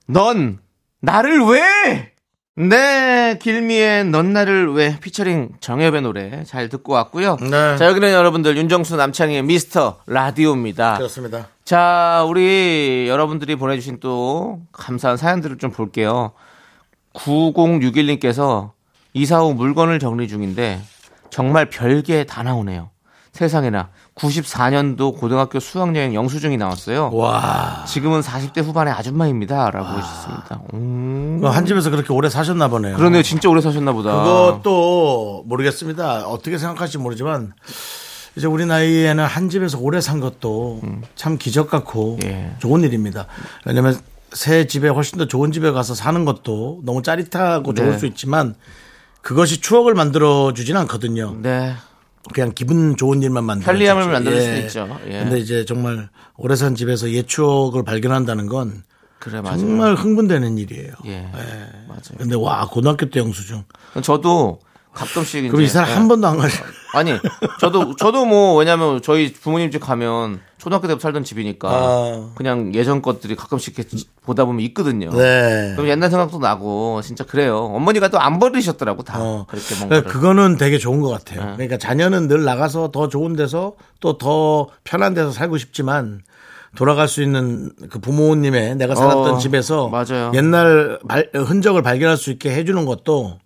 [0.07, 0.59] 넌
[1.01, 2.13] 나를 왜?
[2.55, 7.39] 네, 길미의 넌 나를 왜 피처링 정엽의 노래 잘 듣고 왔고요.
[7.41, 7.79] 네.
[7.79, 10.99] 자, 여기는 여러분들 윤정수 남창희의 미스터 라디오입니다.
[10.99, 11.49] 그렇습니다.
[11.65, 16.33] 자, 우리 여러분들이 보내주신 또 감사한 사연들을 좀 볼게요.
[17.15, 18.73] 9061님께서
[19.15, 20.83] 이사 후 물건을 정리 중인데
[21.31, 22.91] 정말 별게 다 나오네요.
[23.37, 27.11] 세상에나 94년도 고등학교 수학여행 영수증이 나왔어요.
[27.13, 27.85] 와.
[27.87, 29.71] 지금은 40대 후반의 아줌마입니다.
[29.71, 30.61] 라고 해주셨습니다.
[30.75, 31.39] 음.
[31.41, 32.97] 그한 집에서 그렇게 오래 사셨나 보네요.
[32.97, 33.23] 그러네요.
[33.23, 34.13] 진짜 오래 사셨나 보다.
[34.23, 36.27] 그것도 모르겠습니다.
[36.27, 37.53] 어떻게 생각할지 모르지만
[38.37, 40.81] 이제 우리 나이에는 한 집에서 오래 산 것도
[41.15, 42.29] 참 기적 같고 음.
[42.29, 42.53] 예.
[42.59, 43.27] 좋은 일입니다.
[43.65, 43.99] 왜냐하면
[44.33, 47.83] 새 집에 훨씬 더 좋은 집에 가서 사는 것도 너무 짜릿하고 네.
[47.83, 48.55] 좋을 수 있지만
[49.23, 51.37] 그것이 추억을 만들어 주진 않거든요.
[51.41, 51.75] 네.
[52.33, 54.11] 그냥 기분 좋은 일만 만들어 편리함을.
[54.11, 54.99] 만들 수도 있죠.
[55.07, 55.21] 예.
[55.21, 58.83] 근데 이제 정말 오래 산 집에서 옛 추억을 발견한다는 건
[59.19, 59.43] 그래.
[59.43, 60.93] 정말 흥분되는 일이에요.
[61.07, 61.21] 예.
[61.89, 62.19] 맞아요.
[62.19, 63.65] 근데 와 고등학교 때 영수증.
[64.03, 64.61] 저도
[64.97, 65.95] 가끔씩 그럼 이 이제- 사람 예.
[65.95, 66.65] 한 번도 안 가죠.
[66.95, 67.13] 아니,
[67.61, 72.31] 저도, 저도 뭐, 왜냐면 저희 부모님 집 가면 초등학교 때부터 살던 집이니까 아.
[72.35, 75.11] 그냥 예전 것들이 가끔씩 이렇게 보다 보면 있거든요.
[75.11, 75.75] 네.
[75.77, 77.59] 그럼 옛날 생각도 나고 진짜 그래요.
[77.75, 79.19] 어머니가 또 안 버리셨더라고 다.
[79.21, 79.45] 어.
[79.49, 79.89] 그렇게 뭔가.
[79.89, 81.45] 그러니까 그거는 되게 좋은 것 같아요.
[81.51, 81.53] 네.
[81.57, 86.23] 그러니까 자녀는 늘 나가서 더 좋은 데서 또 더 편한 데서 살고 싶지만
[86.77, 90.33] 돌아갈 수 있는 그 부모님의 내가 살았던 어, 집에서 맞아요.
[90.35, 93.39] 옛날 발- 흔적을 발견할 수 있게 해주는 것도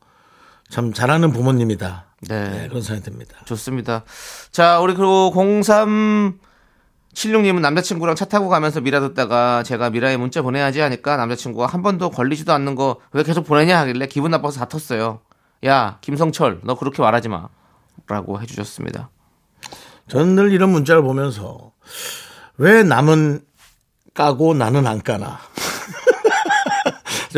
[0.71, 2.07] 참 잘하는 부모님이다.
[2.29, 2.49] 네.
[2.51, 3.37] 네, 그런 생각이 듭니다.
[3.45, 4.05] 좋습니다.
[4.53, 11.17] 자, 우리 그리고 0376님은 남자친구랑 차 타고 가면서 미라 듣다가 제가 미라에 문자 보내야지 하니까
[11.17, 15.21] 남자친구가 한 번도 걸리지도 않는 거 왜 계속 보내냐 하길래 기분 나빠서 다 텄어요.
[15.67, 17.49] 야, 김성철, 너 그렇게 말하지 마.
[18.07, 19.11] 라고 해주셨습니다.
[20.09, 21.73] 저는 늘 이런 문자를 보면서
[22.57, 23.43] 왜 남은
[24.15, 25.39] 까고 나는 안 까나.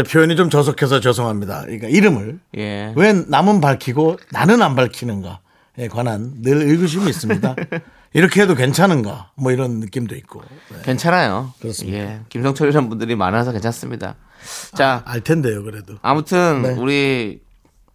[0.03, 1.63] 표현이 좀 저속해서 죄송합니다.
[1.63, 2.93] 그러니까 이름을 예.
[2.97, 7.55] 왜 남은 밝히고 나는 안 밝히는가에 관한 늘 의구심이 있습니다.
[8.15, 9.31] 이렇게 해도 괜찮은가?
[9.35, 10.43] 뭐 이런 느낌도 있고.
[10.71, 10.79] 네.
[10.85, 11.53] 괜찮아요.
[11.61, 11.99] 그렇습니다.
[11.99, 12.21] 예.
[12.29, 14.17] 김성철이라는 분들이 많아서 괜찮습니다.
[14.75, 15.97] 자, 알 텐데요, 그래도.
[16.03, 16.71] 아무튼 네.
[16.73, 17.43] 우리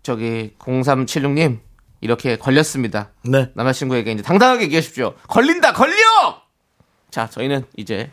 [0.03, 1.59] 저기 0376님
[2.01, 3.11] 이렇게 걸렸습니다.
[3.23, 3.51] 네.
[3.55, 5.13] 남자친구에게 이제 당당하게 얘기하십시오.
[5.27, 5.93] 걸린다, 걸려!
[7.11, 8.11] 자, 저희는 이제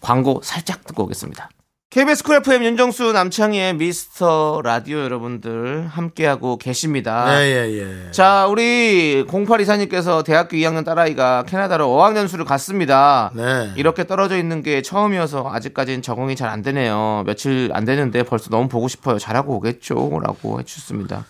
[0.00, 1.48] 광고 살짝 듣고 오겠습니다.
[1.94, 7.40] KBS 쿨 FM 윤정수 남창희의 미스터 라디오 여러분들 함께하고 계십니다.
[7.40, 8.10] 예, 예, 예.
[8.10, 13.30] 자, 우리 0824님께서 대학교 2학년 딸아이가 캐나다로 어학연수를 갔습니다.
[13.36, 13.72] 네.
[13.76, 17.22] 이렇게 떨어져 있는 게 처음이어서 아직까지는 적응이 잘 안 되네요.
[17.26, 19.20] 며칠 안 되는데 벌써 너무 보고 싶어요.
[19.20, 20.18] 잘하고 오겠죠?
[20.20, 21.24] 라고 해주셨습니다.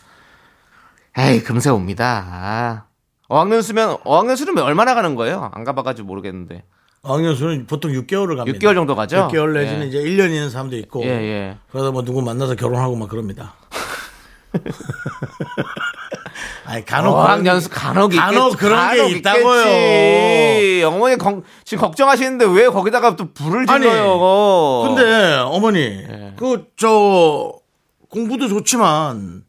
[1.18, 2.86] 에이, 금세 옵니다.
[3.28, 5.50] 어학연수면, 어학연수는 얼마나 가는 거예요?
[5.52, 6.64] 안 가봐가지고 모르겠는데.
[7.04, 8.58] 어학연수는 보통 6개월을 갑니다.
[8.58, 9.28] 6개월 정도 가죠?
[9.30, 9.86] 6개월 내지는 예.
[9.88, 11.02] 이제 1년 있는 사람도 있고.
[11.04, 11.56] 예, 예.
[11.70, 13.54] 그러다 뭐 누구 만나서 결혼하고 막 그럽니다.
[16.66, 17.14] 아니, 간혹.
[17.14, 18.10] 어학연수 간혹.
[18.12, 20.88] 간혹 그런 게 있다고요.
[20.88, 24.82] 어머니 거- 지금 걱정하시는데 왜 거기다가 또 불을 질러요?
[24.88, 26.32] 근데 어머니, 예.
[26.36, 27.52] 그, 저,
[28.08, 29.42] 공부도 좋지만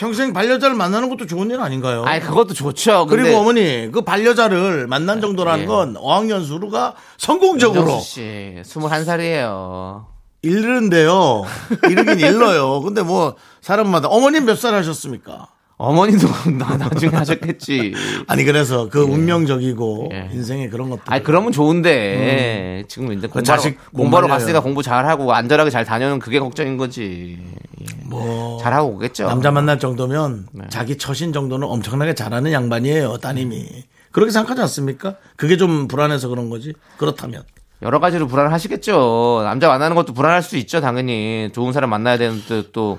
[0.00, 2.04] 평생 반려자를 만나는 것도 좋은 일 아닌가요?
[2.04, 3.04] 아니, 그것도 좋죠.
[3.06, 5.66] 그리고 어머니, 그 반려자를 만난 정도라는 예.
[5.66, 10.06] 건 어학연수가 성공적으로 씨, 21살이에요.
[10.40, 11.42] 이르는데요.
[11.90, 12.80] 이르긴 일러요.
[12.80, 14.08] 근데 뭐, 사람마다.
[14.08, 15.48] 어머님 몇 살 하셨습니까?
[15.80, 17.94] 어머니도 나 나중에 하셨겠지.
[18.28, 20.28] 아니 그래서 그 운명적이고 예.
[20.30, 21.04] 인생에 그런 것들.
[21.06, 24.26] 아니 그러면 좋은데 지금 이제 공부하러, 자식 못 공부하러.
[24.28, 27.38] 갔으니까 공부 잘하고 안전하게 잘 다녀는 그게 걱정인 거지.
[27.80, 27.86] 예.
[28.04, 29.26] 뭐 잘하고 오겠죠.
[29.26, 30.64] 남자 만날 정도면 네.
[30.68, 33.66] 자기 처신 정도는 엄청나게 잘하는 양반이에요 따님이.
[34.12, 35.14] 그렇게 생각하지 않습니까?
[35.36, 36.74] 그게 좀 불안해서 그런 거지.
[36.98, 37.42] 그렇다면
[37.80, 39.42] 여러 가지로 불안하시겠죠.
[39.44, 41.48] 남자 만나는 것도 불안할 수 있죠, 당연히.
[41.54, 42.98] 좋은 사람 만나야 되는데 또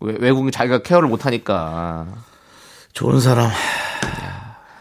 [0.00, 2.06] 외- 외국인 자기가 케어를 못 하니까.
[2.92, 3.50] 좋은 사람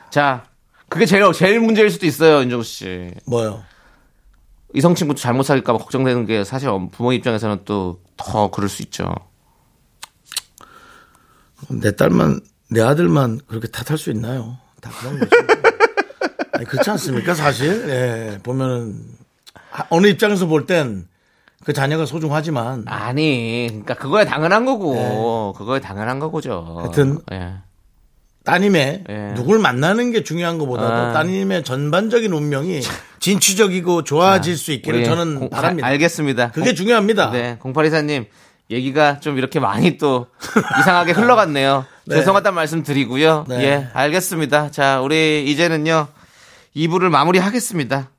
[0.09, 0.45] 자,
[0.87, 3.11] 그게 제일 제일 문제일 수도 있어요, 윤정수 씨.
[3.25, 3.63] 뭐요?
[4.73, 9.13] 이성 친구 잘못 사귈까봐 걱정되는 게 사실 부모 입장에서는 또 더 그럴 수 있죠.
[11.69, 14.57] 내 딸만 내 아들만 그렇게 탓할 수 있나요?
[14.81, 15.31] 다 그런 거죠.
[16.53, 17.33] 아니, 그렇지 않습니까?
[17.33, 19.03] 사실 예, 보면은
[19.69, 21.07] 하- 어느 입장에서 볼 땐
[21.65, 26.77] 그 자녀가 소중하지만 아니, 그러니까 그거야 당연한 거고, 그거야 당연한 거고죠.
[26.81, 27.53] 하여튼 예.
[28.43, 29.33] 따님의 예.
[29.35, 31.13] 누굴 만나는 게 중요한 것보다도 아.
[31.13, 32.81] 따님의 전반적인 운명이
[33.19, 35.87] 진취적이고 좋아질 수 있기를 저는 공- 바랍니다.
[35.87, 36.51] 아, 알겠습니다.
[36.51, 37.31] 그게 중요합니다.
[37.31, 38.27] 네, 0824님
[38.69, 40.27] 얘기가 좀 이렇게 많이 또
[40.79, 41.85] 이상하게 흘러갔네요.
[42.05, 42.15] 네.
[42.17, 43.45] 죄송하다는 말씀 드리고요.
[43.49, 43.63] 네.
[43.63, 44.69] 예, 알겠습니다.
[44.69, 46.07] 자, 우리 이제는요.
[46.75, 48.11] 2부를 마무리하겠습니다.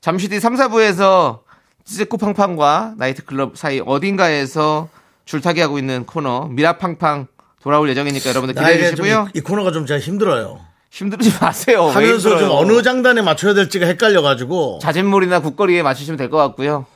[0.00, 1.40] 잠시 뒤 3, 4부에서
[1.88, 4.88] 디스코팡팡과 나이트클럽 사이 어딘가에서
[5.24, 7.26] 줄타기 하고 있는 코너 미라팡팡
[7.62, 9.28] 돌아올 예정이니까 여러분들 기대해 주시고요.
[9.34, 10.60] 이, 이 코너가 좀 제가 힘들어요.
[10.90, 11.86] 힘들지 마세요.
[11.86, 12.50] 왜 하면서 좀?
[12.50, 16.86] 어느 장단에 맞춰야 될지가 헷갈려가지고 자진모리나 굿거리에 맞추시면 될 것 같고요.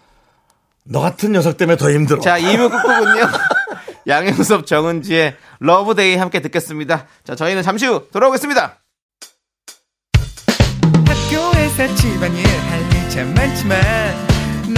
[0.84, 2.20] 너 같은 녀석 때문에 더 힘들어.
[2.20, 3.28] 자, 2부 끝곡은요.
[4.08, 7.06] 양요섭 정은지의 Love Day 함께 듣겠습니다.
[7.24, 8.78] 자, 저희는 잠시 후 돌아오겠습니다.
[11.06, 14.31] 학교에서 집안일 할일참 많지만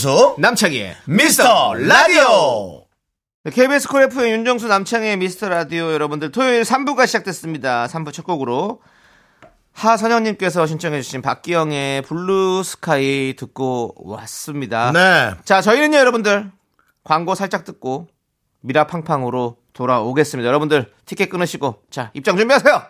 [0.00, 2.86] 윤정수 남창희의 미스터 라디오.
[3.44, 7.86] 네, KBS 쿨 FM 윤정수 남창희의 미스터 라디오 여러분들 토요일 3부가 시작됐습니다.
[7.86, 8.80] 3부 첫 곡으로
[9.72, 14.90] 하선영님께서 신청해주신 박기영의 Blue Sky 듣고 왔습니다.
[14.92, 15.32] 네.
[15.44, 16.50] 자, 저희는요, 여러분들,
[17.04, 18.08] 광고 살짝 듣고,
[18.62, 20.48] 미라팡팡으로 돌아오겠습니다.
[20.48, 22.82] 여러분들, 티켓 끊으시고, 자, 입장 준비하세요!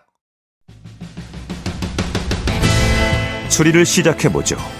[3.49, 4.80] 추리를 시작해보죠.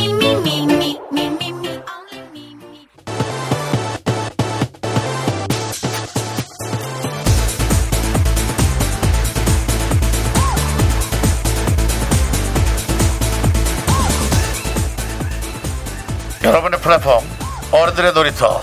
[16.43, 17.23] 여러분의 플랫폼
[17.71, 18.61] 어른들의 놀이터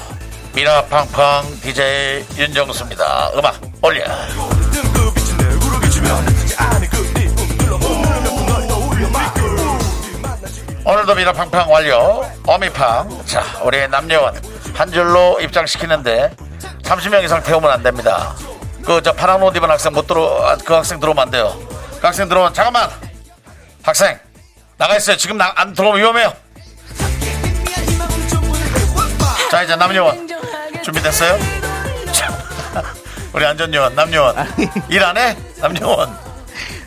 [0.54, 3.30] 미라팡팡 DJ 윤정수입니다.
[3.36, 4.04] 음악 올려.
[10.84, 12.24] 오늘도 미라팡팡 완료.
[12.46, 13.24] 어미팡.
[13.26, 14.34] 자, 우리 남녀원
[14.74, 16.34] 한 줄로 입장시키는데
[16.82, 18.34] 30명 이상 태우면 안 됩니다.
[18.84, 21.54] 그 저 파란 옷 입은 학생 못 들어 그 학생 들어오면 안 돼요.
[22.00, 22.88] 그 학생 들어오면 잠깐만
[23.82, 24.18] 학생
[24.78, 25.16] 나가 있어요.
[25.16, 26.32] 지금 나, 안 들어오면 위험해요.
[29.58, 30.28] 자 이제 남요원
[30.84, 31.36] 준비됐어요?
[32.12, 32.32] 자,
[33.34, 34.36] 우리 안전요원 남요원
[34.88, 35.36] 일 안 해?
[35.56, 36.16] 남요원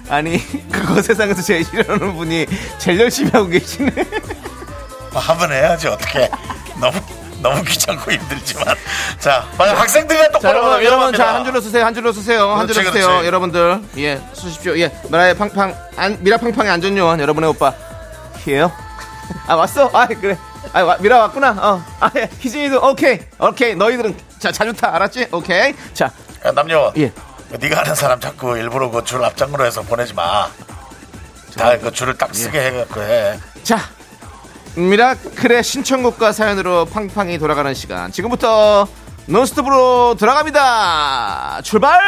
[0.07, 0.37] 아니
[0.71, 2.45] 그거 세상에서 제일 싫어하는 분이
[2.77, 3.91] 제일 열심히 하고 계시네.
[5.13, 6.31] 한번 해야지 어떻게
[6.79, 6.97] 너무
[7.41, 8.73] 너무 귀찮고 힘들지만
[9.19, 10.81] 자 만약 학생들이랑 자, 똑바로 여러분, 여러분,
[11.13, 11.25] 위험합니다.
[11.25, 13.27] 자, 한 줄로 쓰세요, 한 줄로 쓰세요, 한 줄로 쓰세요, 그렇지.
[13.27, 13.81] 여러분들.
[13.97, 14.79] 예, 쓰십시오.
[14.79, 17.73] 예, 미라의 팡팡, 안, 미라 팡팡의 안전요원, 여러분의 오빠,
[18.45, 18.71] 희예요
[19.47, 19.89] 아, 왔어?
[19.93, 20.37] 아, 그래.
[20.73, 21.51] 아, 와- 미라 왔구나.
[21.59, 21.83] 어.
[21.99, 23.19] 아, 예, 희진이도, 오케이.
[23.39, 23.75] 오케이.
[23.75, 25.27] 너희들은, 자, 자주 타, 알았지?
[25.31, 25.73] 오케이.
[25.93, 26.05] 자,
[26.45, 27.11] 야, 남녀원 예.
[27.59, 30.47] 네가 아는 사람 자꾸 일부러 그 줄 앞장으로 해서 보내지 마.
[31.57, 32.65] 다 그 줄을 딱 쓰게 예.
[32.67, 33.37] 해갖고 해.
[33.63, 33.77] 자.
[34.75, 38.09] 미라클의 신청곡과 사연으로 팡팡이 돌아가는 시간.
[38.09, 38.87] 지금부터
[39.25, 41.59] 논스톱으로 들어갑니다.
[41.63, 41.99] 출발!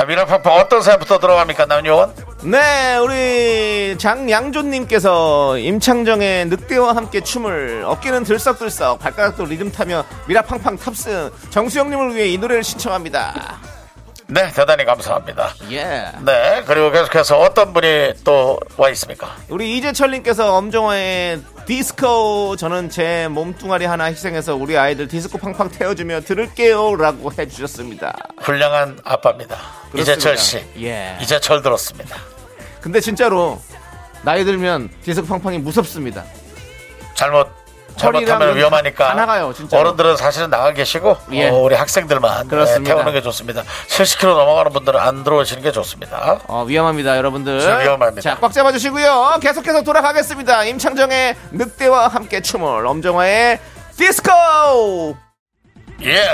[0.00, 2.14] 자 미라파파 어떤 사연부터 들어갑니까 남녀원?
[2.42, 12.16] 네, 우리 장양조님께서 임창정의 늑대와 함께 춤을 어깨는 들썩들썩 발가락도 리듬 타며 미라팡팡 탑승 정수영님을
[12.16, 13.58] 위해 이 노래를 신청합니다.
[14.30, 15.54] 네 대단히 감사합니다.
[15.72, 16.12] 예.
[16.24, 19.36] 네 그리고 계속해서 어떤 분이 또 와 있습니까?
[19.48, 27.32] 우리 이재철님께서 엄정화의 디스코 저는 제 몸뚱아리 하나 희생해서 우리 아이들 디스코 팡팡 태워주며 들을게요라고
[27.38, 28.16] 해주셨습니다.
[28.40, 29.56] 훌륭한 아빠입니다.
[29.90, 30.12] 그렇습니다.
[30.12, 30.64] 이재철 씨.
[30.80, 31.16] 예.
[31.20, 32.16] 이재철 들었습니다.
[32.80, 33.60] 근데 진짜로
[34.22, 36.24] 나이 들면 디스코 팡팡이 무섭습니다.
[37.14, 37.48] 잘못
[38.02, 39.80] 허리랑 위험하니까 다 나가요, 진짜로.
[39.80, 41.48] 어른들은 사실은 나가 계시고 예.
[41.48, 42.48] 어, 우리 학생들만.
[42.48, 43.62] 네, 태우는 게 좋습니다.
[43.88, 46.40] 70km 넘어가는 분들은 안 들어오시는 게 좋습니다.
[46.46, 47.60] 어, 위험합니다, 여러분들.
[47.60, 48.20] 진짜 위험합니다.
[48.22, 49.38] 자, 꽉 잡아주시고요.
[49.40, 50.64] 계속해서 돌아가겠습니다.
[50.64, 53.58] 임창정의 늑대와 함께 춤을, 엄정화의
[53.96, 55.16] 디스코!
[56.04, 56.28] 예.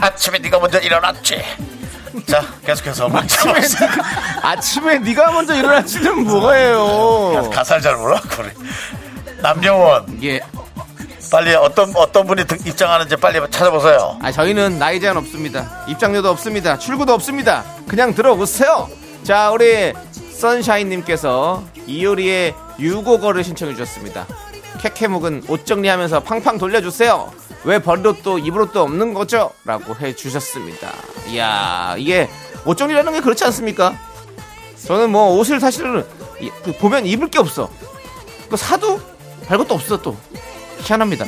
[0.00, 1.42] 아침에 네가 먼저 일어났지.
[2.26, 3.52] 자, 계속해서 보세요.
[4.42, 7.50] 아침에 네가 먼저 일어나지는 뭐예요?
[7.50, 8.50] 가사를 잘 몰라 우리
[9.42, 10.40] 남영원 예.
[11.30, 14.18] 빨리 어떤 어떤 분이 등- 입장하는지 빨리 찾아보세요.
[14.22, 15.84] 아, 저희는 나이 제한 없습니다.
[15.88, 16.78] 입장료도 없습니다.
[16.78, 17.64] 출구도 없습니다.
[17.88, 18.88] 그냥 들어오세요.
[19.24, 19.92] 자, 우리
[20.32, 24.26] 선샤인님께서 이효리의 유고거를 신청해 주셨습니다.
[24.80, 27.32] 캐캐묵은 옷 정리하면서 팡팡 돌려주세요.
[27.64, 29.50] 왜 버릇도 입으로도 없는 거죠?
[29.64, 30.90] 라고 해 주셨습니다.
[31.28, 32.28] 이야, 이게
[32.66, 33.94] 옷 정리라는 게 그렇지 않습니까?
[34.86, 36.04] 저는 뭐 옷을 사실은
[36.40, 37.70] 이- 그 보면 입을 게 없어.
[38.50, 39.00] 그 사도
[39.46, 40.16] 발 것도 없어 또.
[40.84, 41.24] 희한합니다.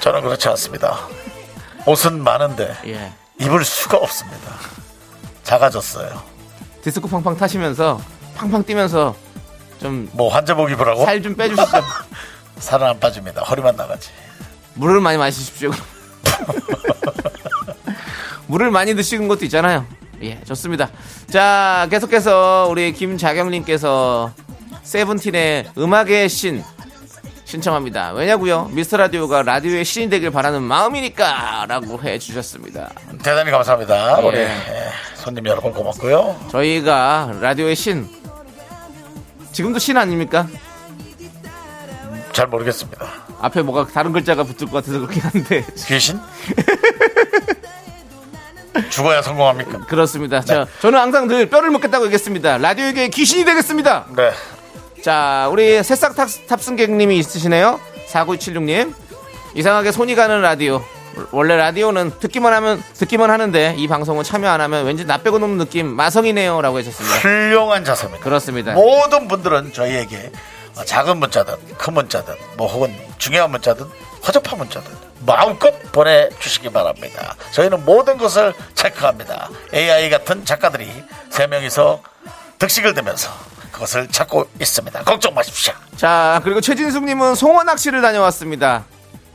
[0.00, 1.08] 저는 그렇지 않습니다.
[1.86, 3.12] 옷은 많은데 예.
[3.40, 4.52] 입을 수가 없습니다.
[5.42, 6.22] 작아졌어요.
[6.82, 8.00] 디스코 팡팡 타시면서
[8.34, 9.14] 팡팡 뛰면서
[9.80, 11.04] 좀 뭐 환자복 입으라고?
[11.04, 11.82] 살 좀 빼주시죠.
[12.58, 13.42] 살은 안 빠집니다.
[13.42, 14.10] 허리만 나가지.
[14.74, 15.70] 물을 많이 마시십시오.
[18.46, 19.86] 물을 많이 드시는 것도 있잖아요.
[20.22, 20.90] 예, 좋습니다.
[21.30, 24.32] 자, 계속해서 우리 김자경님께서
[24.82, 26.62] 세븐틴의 음악의 신
[27.54, 28.12] 신청합니다.
[28.12, 28.68] 왜냐고요?
[28.72, 32.90] 미스터 라디오가 라디오의 신이 되길 바라는 마음이니까라고 해 주셨습니다.
[33.22, 34.20] 대단히 감사합니다.
[34.20, 34.26] 예.
[34.26, 34.50] 우리 예,
[35.14, 36.48] 손님 여러분 고맙고요.
[36.50, 38.08] 저희가 라디오의 신
[39.52, 40.48] 지금도 신 아닙니까?
[42.32, 43.06] 잘 모르겠습니다.
[43.40, 46.18] 앞에 뭐가 다른 글자가 붙을 것 같아서 그렇긴 한데 귀신?
[48.90, 49.86] 죽어야 성공합니까?
[49.86, 50.40] 그렇습니다.
[50.40, 52.58] 자, 저는 항상 늘 뼈를 묻겠다고 얘기했습니다.
[52.58, 54.06] 라디오계 귀신이 되겠습니다.
[54.16, 54.32] 네.
[55.04, 57.78] 자, 우리 새싹 탑, 탑승객님이 있으시네요.
[58.08, 58.94] 4976님.
[59.54, 60.82] 이상하게 손이 가는 라디오.
[61.30, 65.58] 원래 라디오는 듣기만 하면, 듣기만 하는데 이 방송은 참여 안 하면 왠지 나 빼고 노는
[65.58, 66.62] 느낌, 마성이네요.
[66.62, 67.18] 라고 해주셨습니다.
[67.18, 68.24] 훌륭한 자세입니다.
[68.24, 68.72] 그렇습니다.
[68.72, 70.32] 모든 분들은 저희에게
[70.74, 73.84] 어, 작은 문자든 큰 문자든 뭐 혹은 중요한 문자든
[74.26, 74.90] 허접한 문자든
[75.26, 77.36] 마음껏 보내주시기 바랍니다.
[77.50, 79.50] 저희는 모든 것을 체크합니다.
[79.74, 80.90] AI 같은 작가들이
[81.28, 82.00] 세 명이서
[82.58, 83.30] 득식을 대면서
[83.74, 85.02] 그것을 찾고 있습니다.
[85.02, 85.72] 걱정 마십시오.
[85.96, 88.84] 자, 그리고 최진숙님은 송어 낚시를 다녀왔습니다.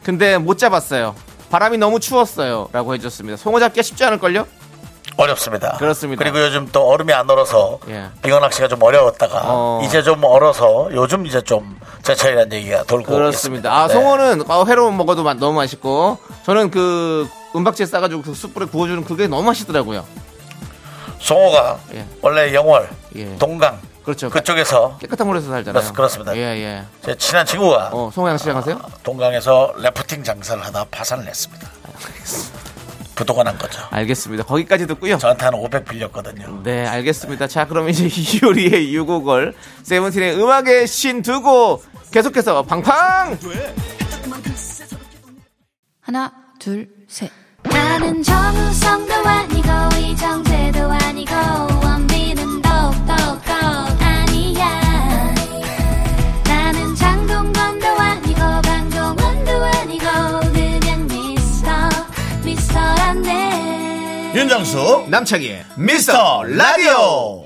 [0.04, 1.14] 근데 못 잡았어요.
[1.52, 2.70] 바람이 너무 추웠어요.
[2.72, 3.36] 라고 해줬습니다.
[3.38, 4.48] 송어 잡기가 쉽지 않을걸요?
[5.18, 5.76] 어렵습니다.
[5.78, 6.24] 그렇습니다.
[6.24, 8.06] 그리고 요즘 또 얼음이 안 얼어서 예.
[8.22, 9.82] 빙어 낚시가 좀 어려웠다가 어.
[9.84, 13.70] 이제 좀 얼어서 요즘 이제 좀 제철이라는 얘기가 돌고 그렇습니다.
[13.70, 13.74] 있습니다.
[13.76, 13.94] 아, 네.
[13.94, 19.28] 송어는 어, 회로 먹어도 마- 너무 맛있고, 저는 그 은박지에 싸가지고 그 숯불에 구워주는 그게
[19.28, 20.06] 너무 맛있더라고요.
[21.20, 22.06] 송어가 예.
[22.22, 23.36] 원래 영월, 예.
[23.38, 23.78] 동강
[24.10, 24.30] 그렇죠.
[24.32, 25.84] 그쪽에서 깨끗한 물에서 살잖아요.
[25.84, 26.36] 그렇- 그렇습니다.
[26.36, 26.84] 예, 예.
[27.06, 28.80] 제 친한 친구가 어, 송어 양시장 하세요?
[29.04, 31.68] 동강에서 래프팅 장사를 하다 파산을 했습니다.
[33.14, 33.82] 부도가 난 거죠.
[33.92, 34.46] 알겠습니다.
[34.46, 35.18] 거기까지 듣고요.
[35.18, 36.62] 저한테 한 500 빌렸거든요.
[36.64, 37.48] 네, 알겠습니다.
[37.48, 39.54] 자, 그럼 이제 이효리의 유곡을
[39.84, 43.38] 세븐틴의 음악의 신 두고 계속해서 팡팡!
[46.02, 47.30] 하나, 둘, 셋.
[47.64, 51.36] 나는 정우성도 아니고, 이정재도 아니고,
[51.84, 53.16] 원빈은 더욱더
[64.34, 67.46] 윤정수 남창희의 미스터 라디오.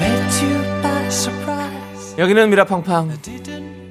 [0.00, 2.14] Met you by surprise.
[2.18, 3.10] 여기는 미라팡팡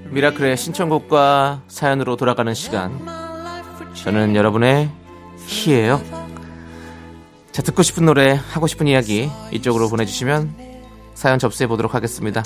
[0.09, 2.91] 미라클의 신청곡과 사연으로 돌아가는 시간
[3.93, 4.89] 저는 여러분의
[5.47, 6.01] 희예요
[7.51, 10.55] 자 듣고 싶은 노래 하고 싶은 이야기 이쪽으로 보내주시면
[11.15, 12.43] 사연 접수해 보도록 하겠습니다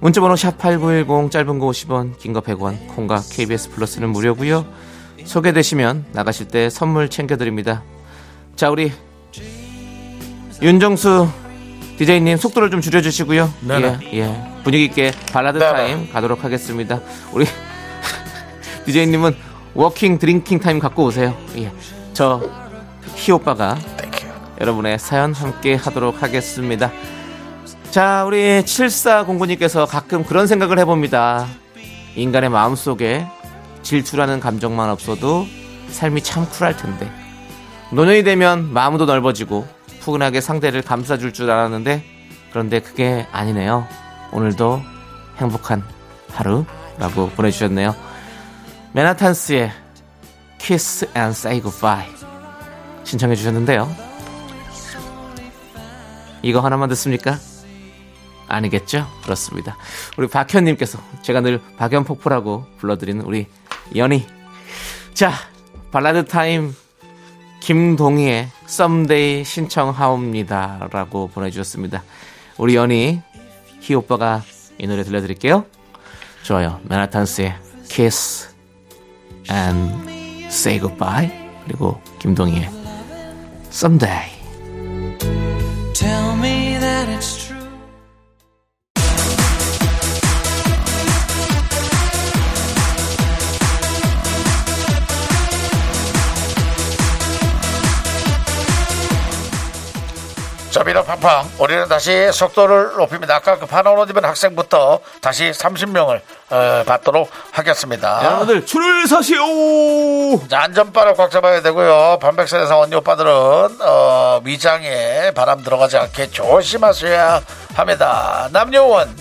[0.00, 4.66] 문자번호 샵8910 짧은 거 50원 긴 거 100원 콩과 KBS 플러스는 무료고요
[5.24, 7.82] 소개되시면 나가실 때 선물 챙겨드립니다
[8.56, 8.92] 자 우리
[10.60, 11.28] 윤정수
[11.98, 13.52] DJ님 속도를 좀 줄여주시고요.
[13.60, 13.98] 네네.
[14.14, 14.60] 예, 예.
[14.64, 15.72] 분위기 있게 발라드 네네.
[15.72, 17.00] 타임 가도록 하겠습니다.
[17.32, 17.44] 우리
[18.86, 19.36] DJ님은
[19.74, 21.36] walking drinking time 갖고 오세요.
[21.56, 21.72] 예.
[22.12, 22.40] 저
[23.16, 23.93] 희 오빠가 thank you.
[24.60, 26.90] 여러분의 사연 함께 하도록 하겠습니다.
[27.90, 31.46] 자, 우리 7409님께서 가끔 그런 생각을 해봅니다.
[32.16, 33.26] 인간의 마음속에
[33.82, 35.46] 질투라는 감정만 없어도
[35.90, 37.10] 삶이 참 쿨할 텐데.
[37.92, 39.66] 노년이 되면 마음도 넓어지고
[40.00, 42.04] 푸근하게 상대를 감싸줄 줄 알았는데
[42.50, 43.86] 그런데 그게 아니네요.
[44.32, 44.82] 오늘도
[45.38, 45.82] 행복한
[46.32, 47.94] 하루라고 보내주셨네요.
[48.92, 49.70] 맨하탄스의
[50.58, 52.08] Kiss and Say Goodbye
[53.04, 54.03] 신청해 주셨는데요.
[56.44, 57.38] 이거 하나만 듣습니까?
[58.46, 59.06] 아니겠죠?
[59.22, 59.76] 그렇습니다.
[60.18, 63.46] 우리 박현님께서 제가 늘 박연폭포라고 불러드리는 우리
[63.96, 64.26] 연희.
[65.14, 65.32] 자,
[65.90, 66.74] 발라드 타임
[67.60, 70.88] 김동희의 Someday 신청하옵니다.
[70.92, 72.02] 라고 보내주셨습니다.
[72.58, 73.22] 우리 연희,
[73.80, 74.42] 희 오빠가
[74.78, 75.64] 이 노래 들려드릴게요.
[76.42, 76.78] 좋아요.
[76.84, 77.54] 맨하탄스의
[77.88, 78.54] Kiss
[79.50, 81.32] and Say Goodbye.
[81.64, 82.68] 그리고 김동희의
[83.68, 84.34] Someday.
[85.94, 87.43] Tell me that it's true.
[100.84, 101.50] 자, 미라팡팡.
[101.58, 103.36] 우리는 다시 속도를 높입니다.
[103.36, 106.20] 아까 그 파나오로 입은 학생부터 다시 30명을
[106.84, 108.22] 받도록 하겠습니다.
[108.22, 110.46] 여러분들 줄을 서시오!
[110.48, 112.18] 자, 안전바를 꽉 잡아야 되고요.
[112.20, 113.30] 반백선에서 언니 오빠들은
[113.80, 117.40] 어, 위장에 바람 들어가지 않게 조심하셔야
[117.74, 118.48] 합니다.
[118.52, 119.16] 남녀원,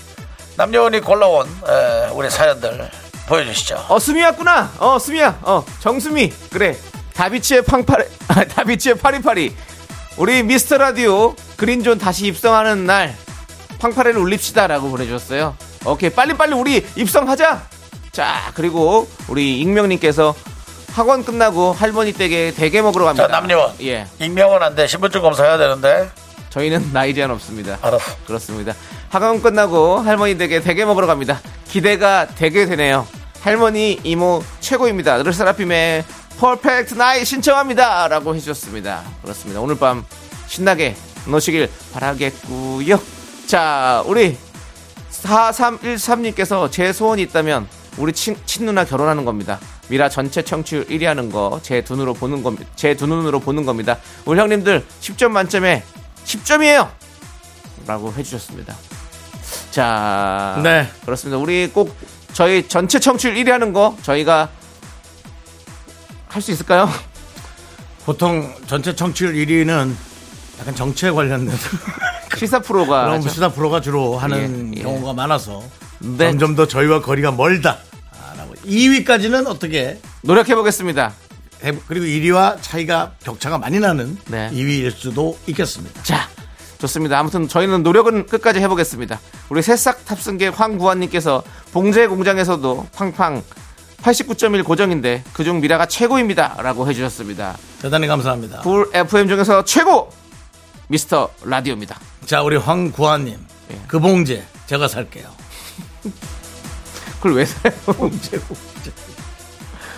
[0.58, 2.90] 남녀원이 골라온 에, 우리 사연들
[3.28, 3.86] 보여주시죠.
[3.88, 4.70] 어, 수미 왔구나.
[4.80, 5.40] 어, 수미야.
[5.44, 6.30] 어, 정수미.
[6.52, 6.76] 그래.
[7.14, 9.56] 다비치의 팡파리, 아, 다비치의 파리파리.
[10.18, 13.16] 우리 미스터 라디오 그린존 다시 입성하는 날
[13.80, 15.56] 팡파레를 울립시다라고 보내주셨어요.
[15.86, 16.10] 오케이.
[16.10, 17.64] 빨리빨리 우리 입성하자!
[18.12, 20.34] 자, 그리고 우리 익명님께서
[20.94, 23.28] 학원 끝나고 할머니 댁에 대게 먹으러 자, 갑니다.
[23.28, 23.74] 남녀원.
[23.82, 24.06] 예.
[24.20, 24.88] 익명은 안 돼.
[24.88, 26.10] 신분증 검사해야 되는데.
[26.52, 27.80] 저희는 나이 제한 없습니다.
[27.82, 28.16] 알았어.
[28.28, 28.74] 그렇습니다.
[29.10, 31.42] 학원 끝나고 할머니 댁에 대게 먹으러 갑니다.
[31.68, 33.08] 기대가 되게 되네요.
[33.42, 35.24] 할머니 이모 최고입니다.
[35.24, 36.06] 르세라핌의
[36.40, 38.08] 퍼펙트 나이 신청합니다.
[38.08, 39.04] 라고 해주셨습니다.
[39.22, 39.62] 그렇습니다.
[39.62, 40.04] 오늘 밤
[40.48, 43.00] 신나게 노시길 바라겠고요.
[43.46, 44.38] 자, 우리
[45.12, 47.68] 4313님께서 제 소원이 있다면
[47.98, 49.60] 우리 친, 친누나 결혼하는 겁니다.
[49.88, 52.70] 미라 전체 청취율 1위 하는 거 제 두 눈으로 보는 겁니다.
[52.76, 53.98] 제 두 눈으로 보는 겁니다.
[54.26, 55.84] 우리 형님들 10점 만점에
[56.26, 56.90] 10점이에요.
[57.86, 58.76] 라고 해 주셨습니다.
[59.72, 60.88] 자, 네.
[61.06, 61.38] 그렇습니다.
[61.38, 61.96] 우리 꼭
[62.34, 64.50] 저희 전체 청취율 1위 하는 거 저희가
[66.34, 66.90] 할 수 있을까요?
[68.06, 69.94] 보통 전체 청취율 1위는
[70.60, 71.56] 약간 정치에 관련된
[72.38, 73.30] 시사 프로가 그런 하죠.
[73.30, 74.84] 시사 프로가 주로 하는 예, 예.
[74.84, 75.64] 경우가 많아서
[76.00, 76.30] 네.
[76.32, 77.78] 점점 더 저희와 거리가 멀다.
[78.12, 78.54] 아, 라고.
[78.56, 81.14] 2위까지는 어떻게 노력해 보겠습니다.
[81.64, 84.50] 해- 그리고 1위와 차이가 격차가 많이 나는 네.
[84.52, 86.04] 2위일 수도 있겠습니다.
[86.04, 86.28] 자,
[86.80, 87.18] 좋습니다.
[87.20, 89.20] 아무튼 저희는 노력은 끝까지 해보겠습니다.
[89.50, 93.42] 우리 새싹 탑승객 황구환님께서 봉제 공장에서도 팡팡
[94.04, 96.58] 89.1 고정인데 그중 미라가 최고입니다.
[96.62, 97.58] 라고 해주셨습니다.
[97.82, 98.60] 대단히 감사합니다.
[98.60, 100.12] 쿨 FM 중에서 최고!
[100.88, 101.98] 미스터 라디오입니다.
[102.26, 103.38] 자, 우리 황구아님.
[103.72, 103.82] 예.
[103.88, 105.26] 그 봉제 제가 살게요.
[107.18, 107.74] 그걸 왜 사요?
[107.88, 108.92] 봉제, 봉제.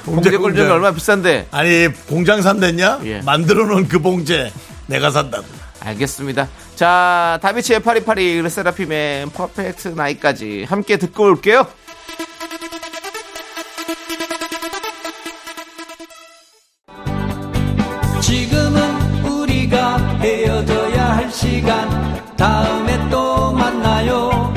[0.05, 1.47] 봉제 공장이 얼마나 비싼데?
[1.49, 3.01] 아니, 공장 산댔냐?
[3.05, 3.21] 예.
[3.21, 4.53] 만들어 놓은 그 봉제
[4.85, 5.45] 내가 산다고.
[5.79, 6.47] 알겠습니다.
[6.75, 11.67] 자, 다비치의 파리파리, 르세라핌의 퍼펙트 나이까지 함께 듣고 올게요.
[18.21, 22.35] 지금은 우리가 헤어져야 할 시간.
[22.35, 24.53] 다음에 또 만나요.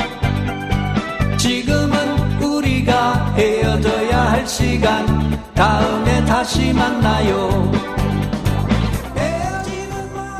[1.39, 5.39] 지금은 우리가 헤어져야 할 시간.
[5.55, 7.71] 다음에 다시 만나요.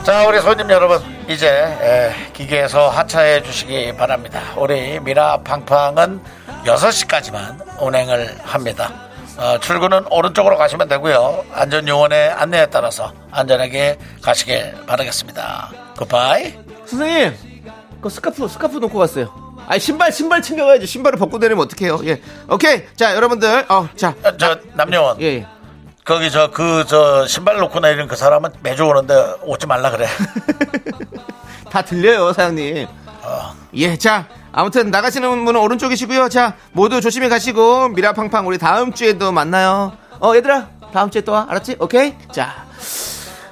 [0.05, 4.41] 자, 우리 손님 여러분, 이제 에, 기계에서 하차해 주시기 바랍니다.
[4.57, 6.38] 우리 미라 팡팡은
[6.69, 8.93] 6시까지만 운행을 합니다.
[9.37, 11.45] 어, 출근은 오른쪽으로 가시면 되고요.
[11.53, 15.71] 안전요원의 안내에 따라서 안전하게 가시길 바라겠습니다.
[15.97, 16.55] 굿바이.
[16.87, 17.35] 선생님,
[18.03, 19.33] 그 스카프, 스카프 놓고 갔어요.
[19.67, 20.87] 아니, 신발, 신발 챙겨가야지.
[20.87, 22.01] 신발을 벗고 다니면 어떡해요.
[22.05, 22.21] 예.
[22.51, 22.83] 오케이.
[22.97, 24.15] 자, 여러분들, 어, 자.
[24.25, 25.21] 어, 저 남요원.
[25.21, 25.47] 예, 예.
[26.05, 30.07] 거기 저 그 저 신발 놓고 내리는 그 사람은 매주 오는데 오지 말라 그래.
[31.71, 32.87] 다 들려요, 사장님.
[33.75, 36.29] 예, 자, 아무튼 나가시는 분은 오른쪽이시고요.
[36.29, 39.93] 자, 모두 조심히 가시고 미라팡팡 우리 다음 주에도 만나요.
[40.21, 41.47] 어, 얘들아, 다음 주에 또 와.
[41.49, 41.77] 알았지?
[41.81, 42.15] 오케이?
[42.33, 42.67] 자,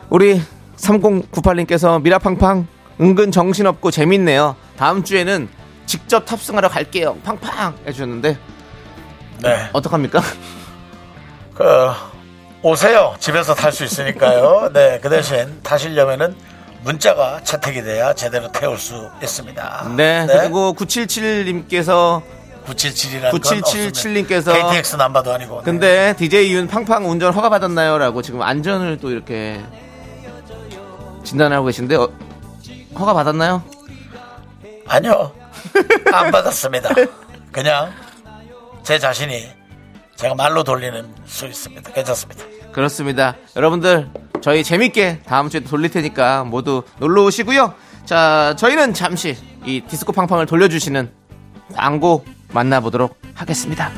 [0.09, 0.41] 우리
[0.77, 2.67] 3098님께서 미라팡팡
[3.01, 4.57] 은근 정신없고 재밌네요.
[4.77, 5.49] 다음 주에는
[5.85, 7.17] 직접 탑승하러 갈게요.
[7.23, 8.39] 팡팡 해주셨는데
[9.43, 9.71] 네.
[9.73, 10.21] 어떡합니까?
[11.55, 11.91] 그
[12.63, 13.15] 오세요.
[13.19, 14.71] 집에서 탈 수 있으니까요.
[14.73, 14.99] 네.
[15.03, 16.35] 그 대신 타시려면은
[16.87, 19.95] 문자가 채택이 돼야 제대로 태울 수 있습니다.
[19.97, 22.23] 네, 그리고 977님께서
[22.65, 25.59] 977이라는 9777님께서 KTX 남바도 아니고.
[25.59, 25.65] 네.
[25.65, 27.99] 근데 DJ 윤 팡팡 운전 허가 받았나요?
[27.99, 29.61] 라고 지금 안전을 또 이렇게
[31.25, 32.09] 진단하고 계신데 어,
[32.97, 33.65] 허가 받았나요?
[34.87, 35.33] 아니요.
[36.13, 36.91] 안 받았습니다.
[37.51, 37.91] 그냥
[38.85, 39.49] 제 자신이
[40.15, 41.91] 제가 말로 돌리는 수 있습니다.
[41.91, 42.45] 괜찮습니다.
[42.71, 43.35] 그렇습니다.
[43.57, 44.09] 여러분들
[44.41, 47.75] 저희 재밌게 다음 주에 돌릴 테니까 모두 놀러 오시고요.
[48.05, 51.11] 자, 저희는 잠시 이 디스코 팡팡을 돌려주시는
[51.75, 53.91] 광고 만나보도록 하겠습니다.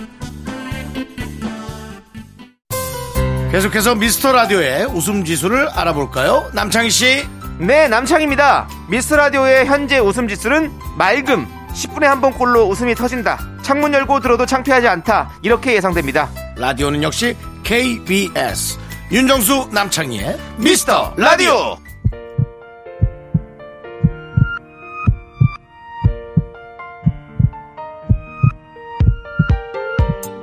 [3.50, 6.50] 계속해서 미스터 라디오의 웃음 지수를 알아볼까요?
[6.52, 7.26] 남창희 씨.
[7.58, 8.68] 네, 남창희입니다.
[8.88, 11.46] 미스터 라디오의 현재 웃음 지수는 맑음.
[11.72, 13.38] 10분에 한 번꼴로 웃음이 터진다.
[13.62, 15.30] 창문 열고 들어도 창피하지 않다.
[15.42, 16.28] 이렇게 예상됩니다.
[16.56, 18.78] 라디오는 역시 KBS.
[19.10, 21.78] 윤정수 남창희의 미스터 라디오.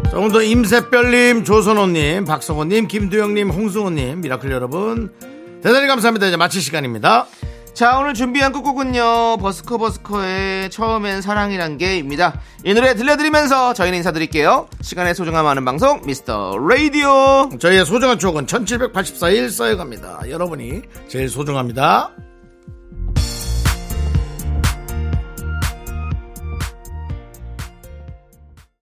[0.10, 5.14] 자, 오늘도 임세별님, 조선호님, 박성호님, 김두영님, 홍승호님, 미라클 여러분.
[5.62, 6.26] 대단히 감사합니다.
[6.26, 7.28] 이제 마칠 시간입니다.
[7.76, 9.36] 자, 오늘 준비한 끝곡은요.
[9.36, 12.40] 버스커 버스커의 처음엔 사랑이란 게입니다.
[12.64, 14.70] 이 노래 들려드리면서 저희는 인사드릴게요.
[14.80, 17.50] 시간의 소중함 하는 방송 미스터 라디오.
[17.60, 20.22] 저희의 소중한 추억은 1784일 쌓여갑니다.
[20.30, 22.12] 여러분이 제일 소중합니다.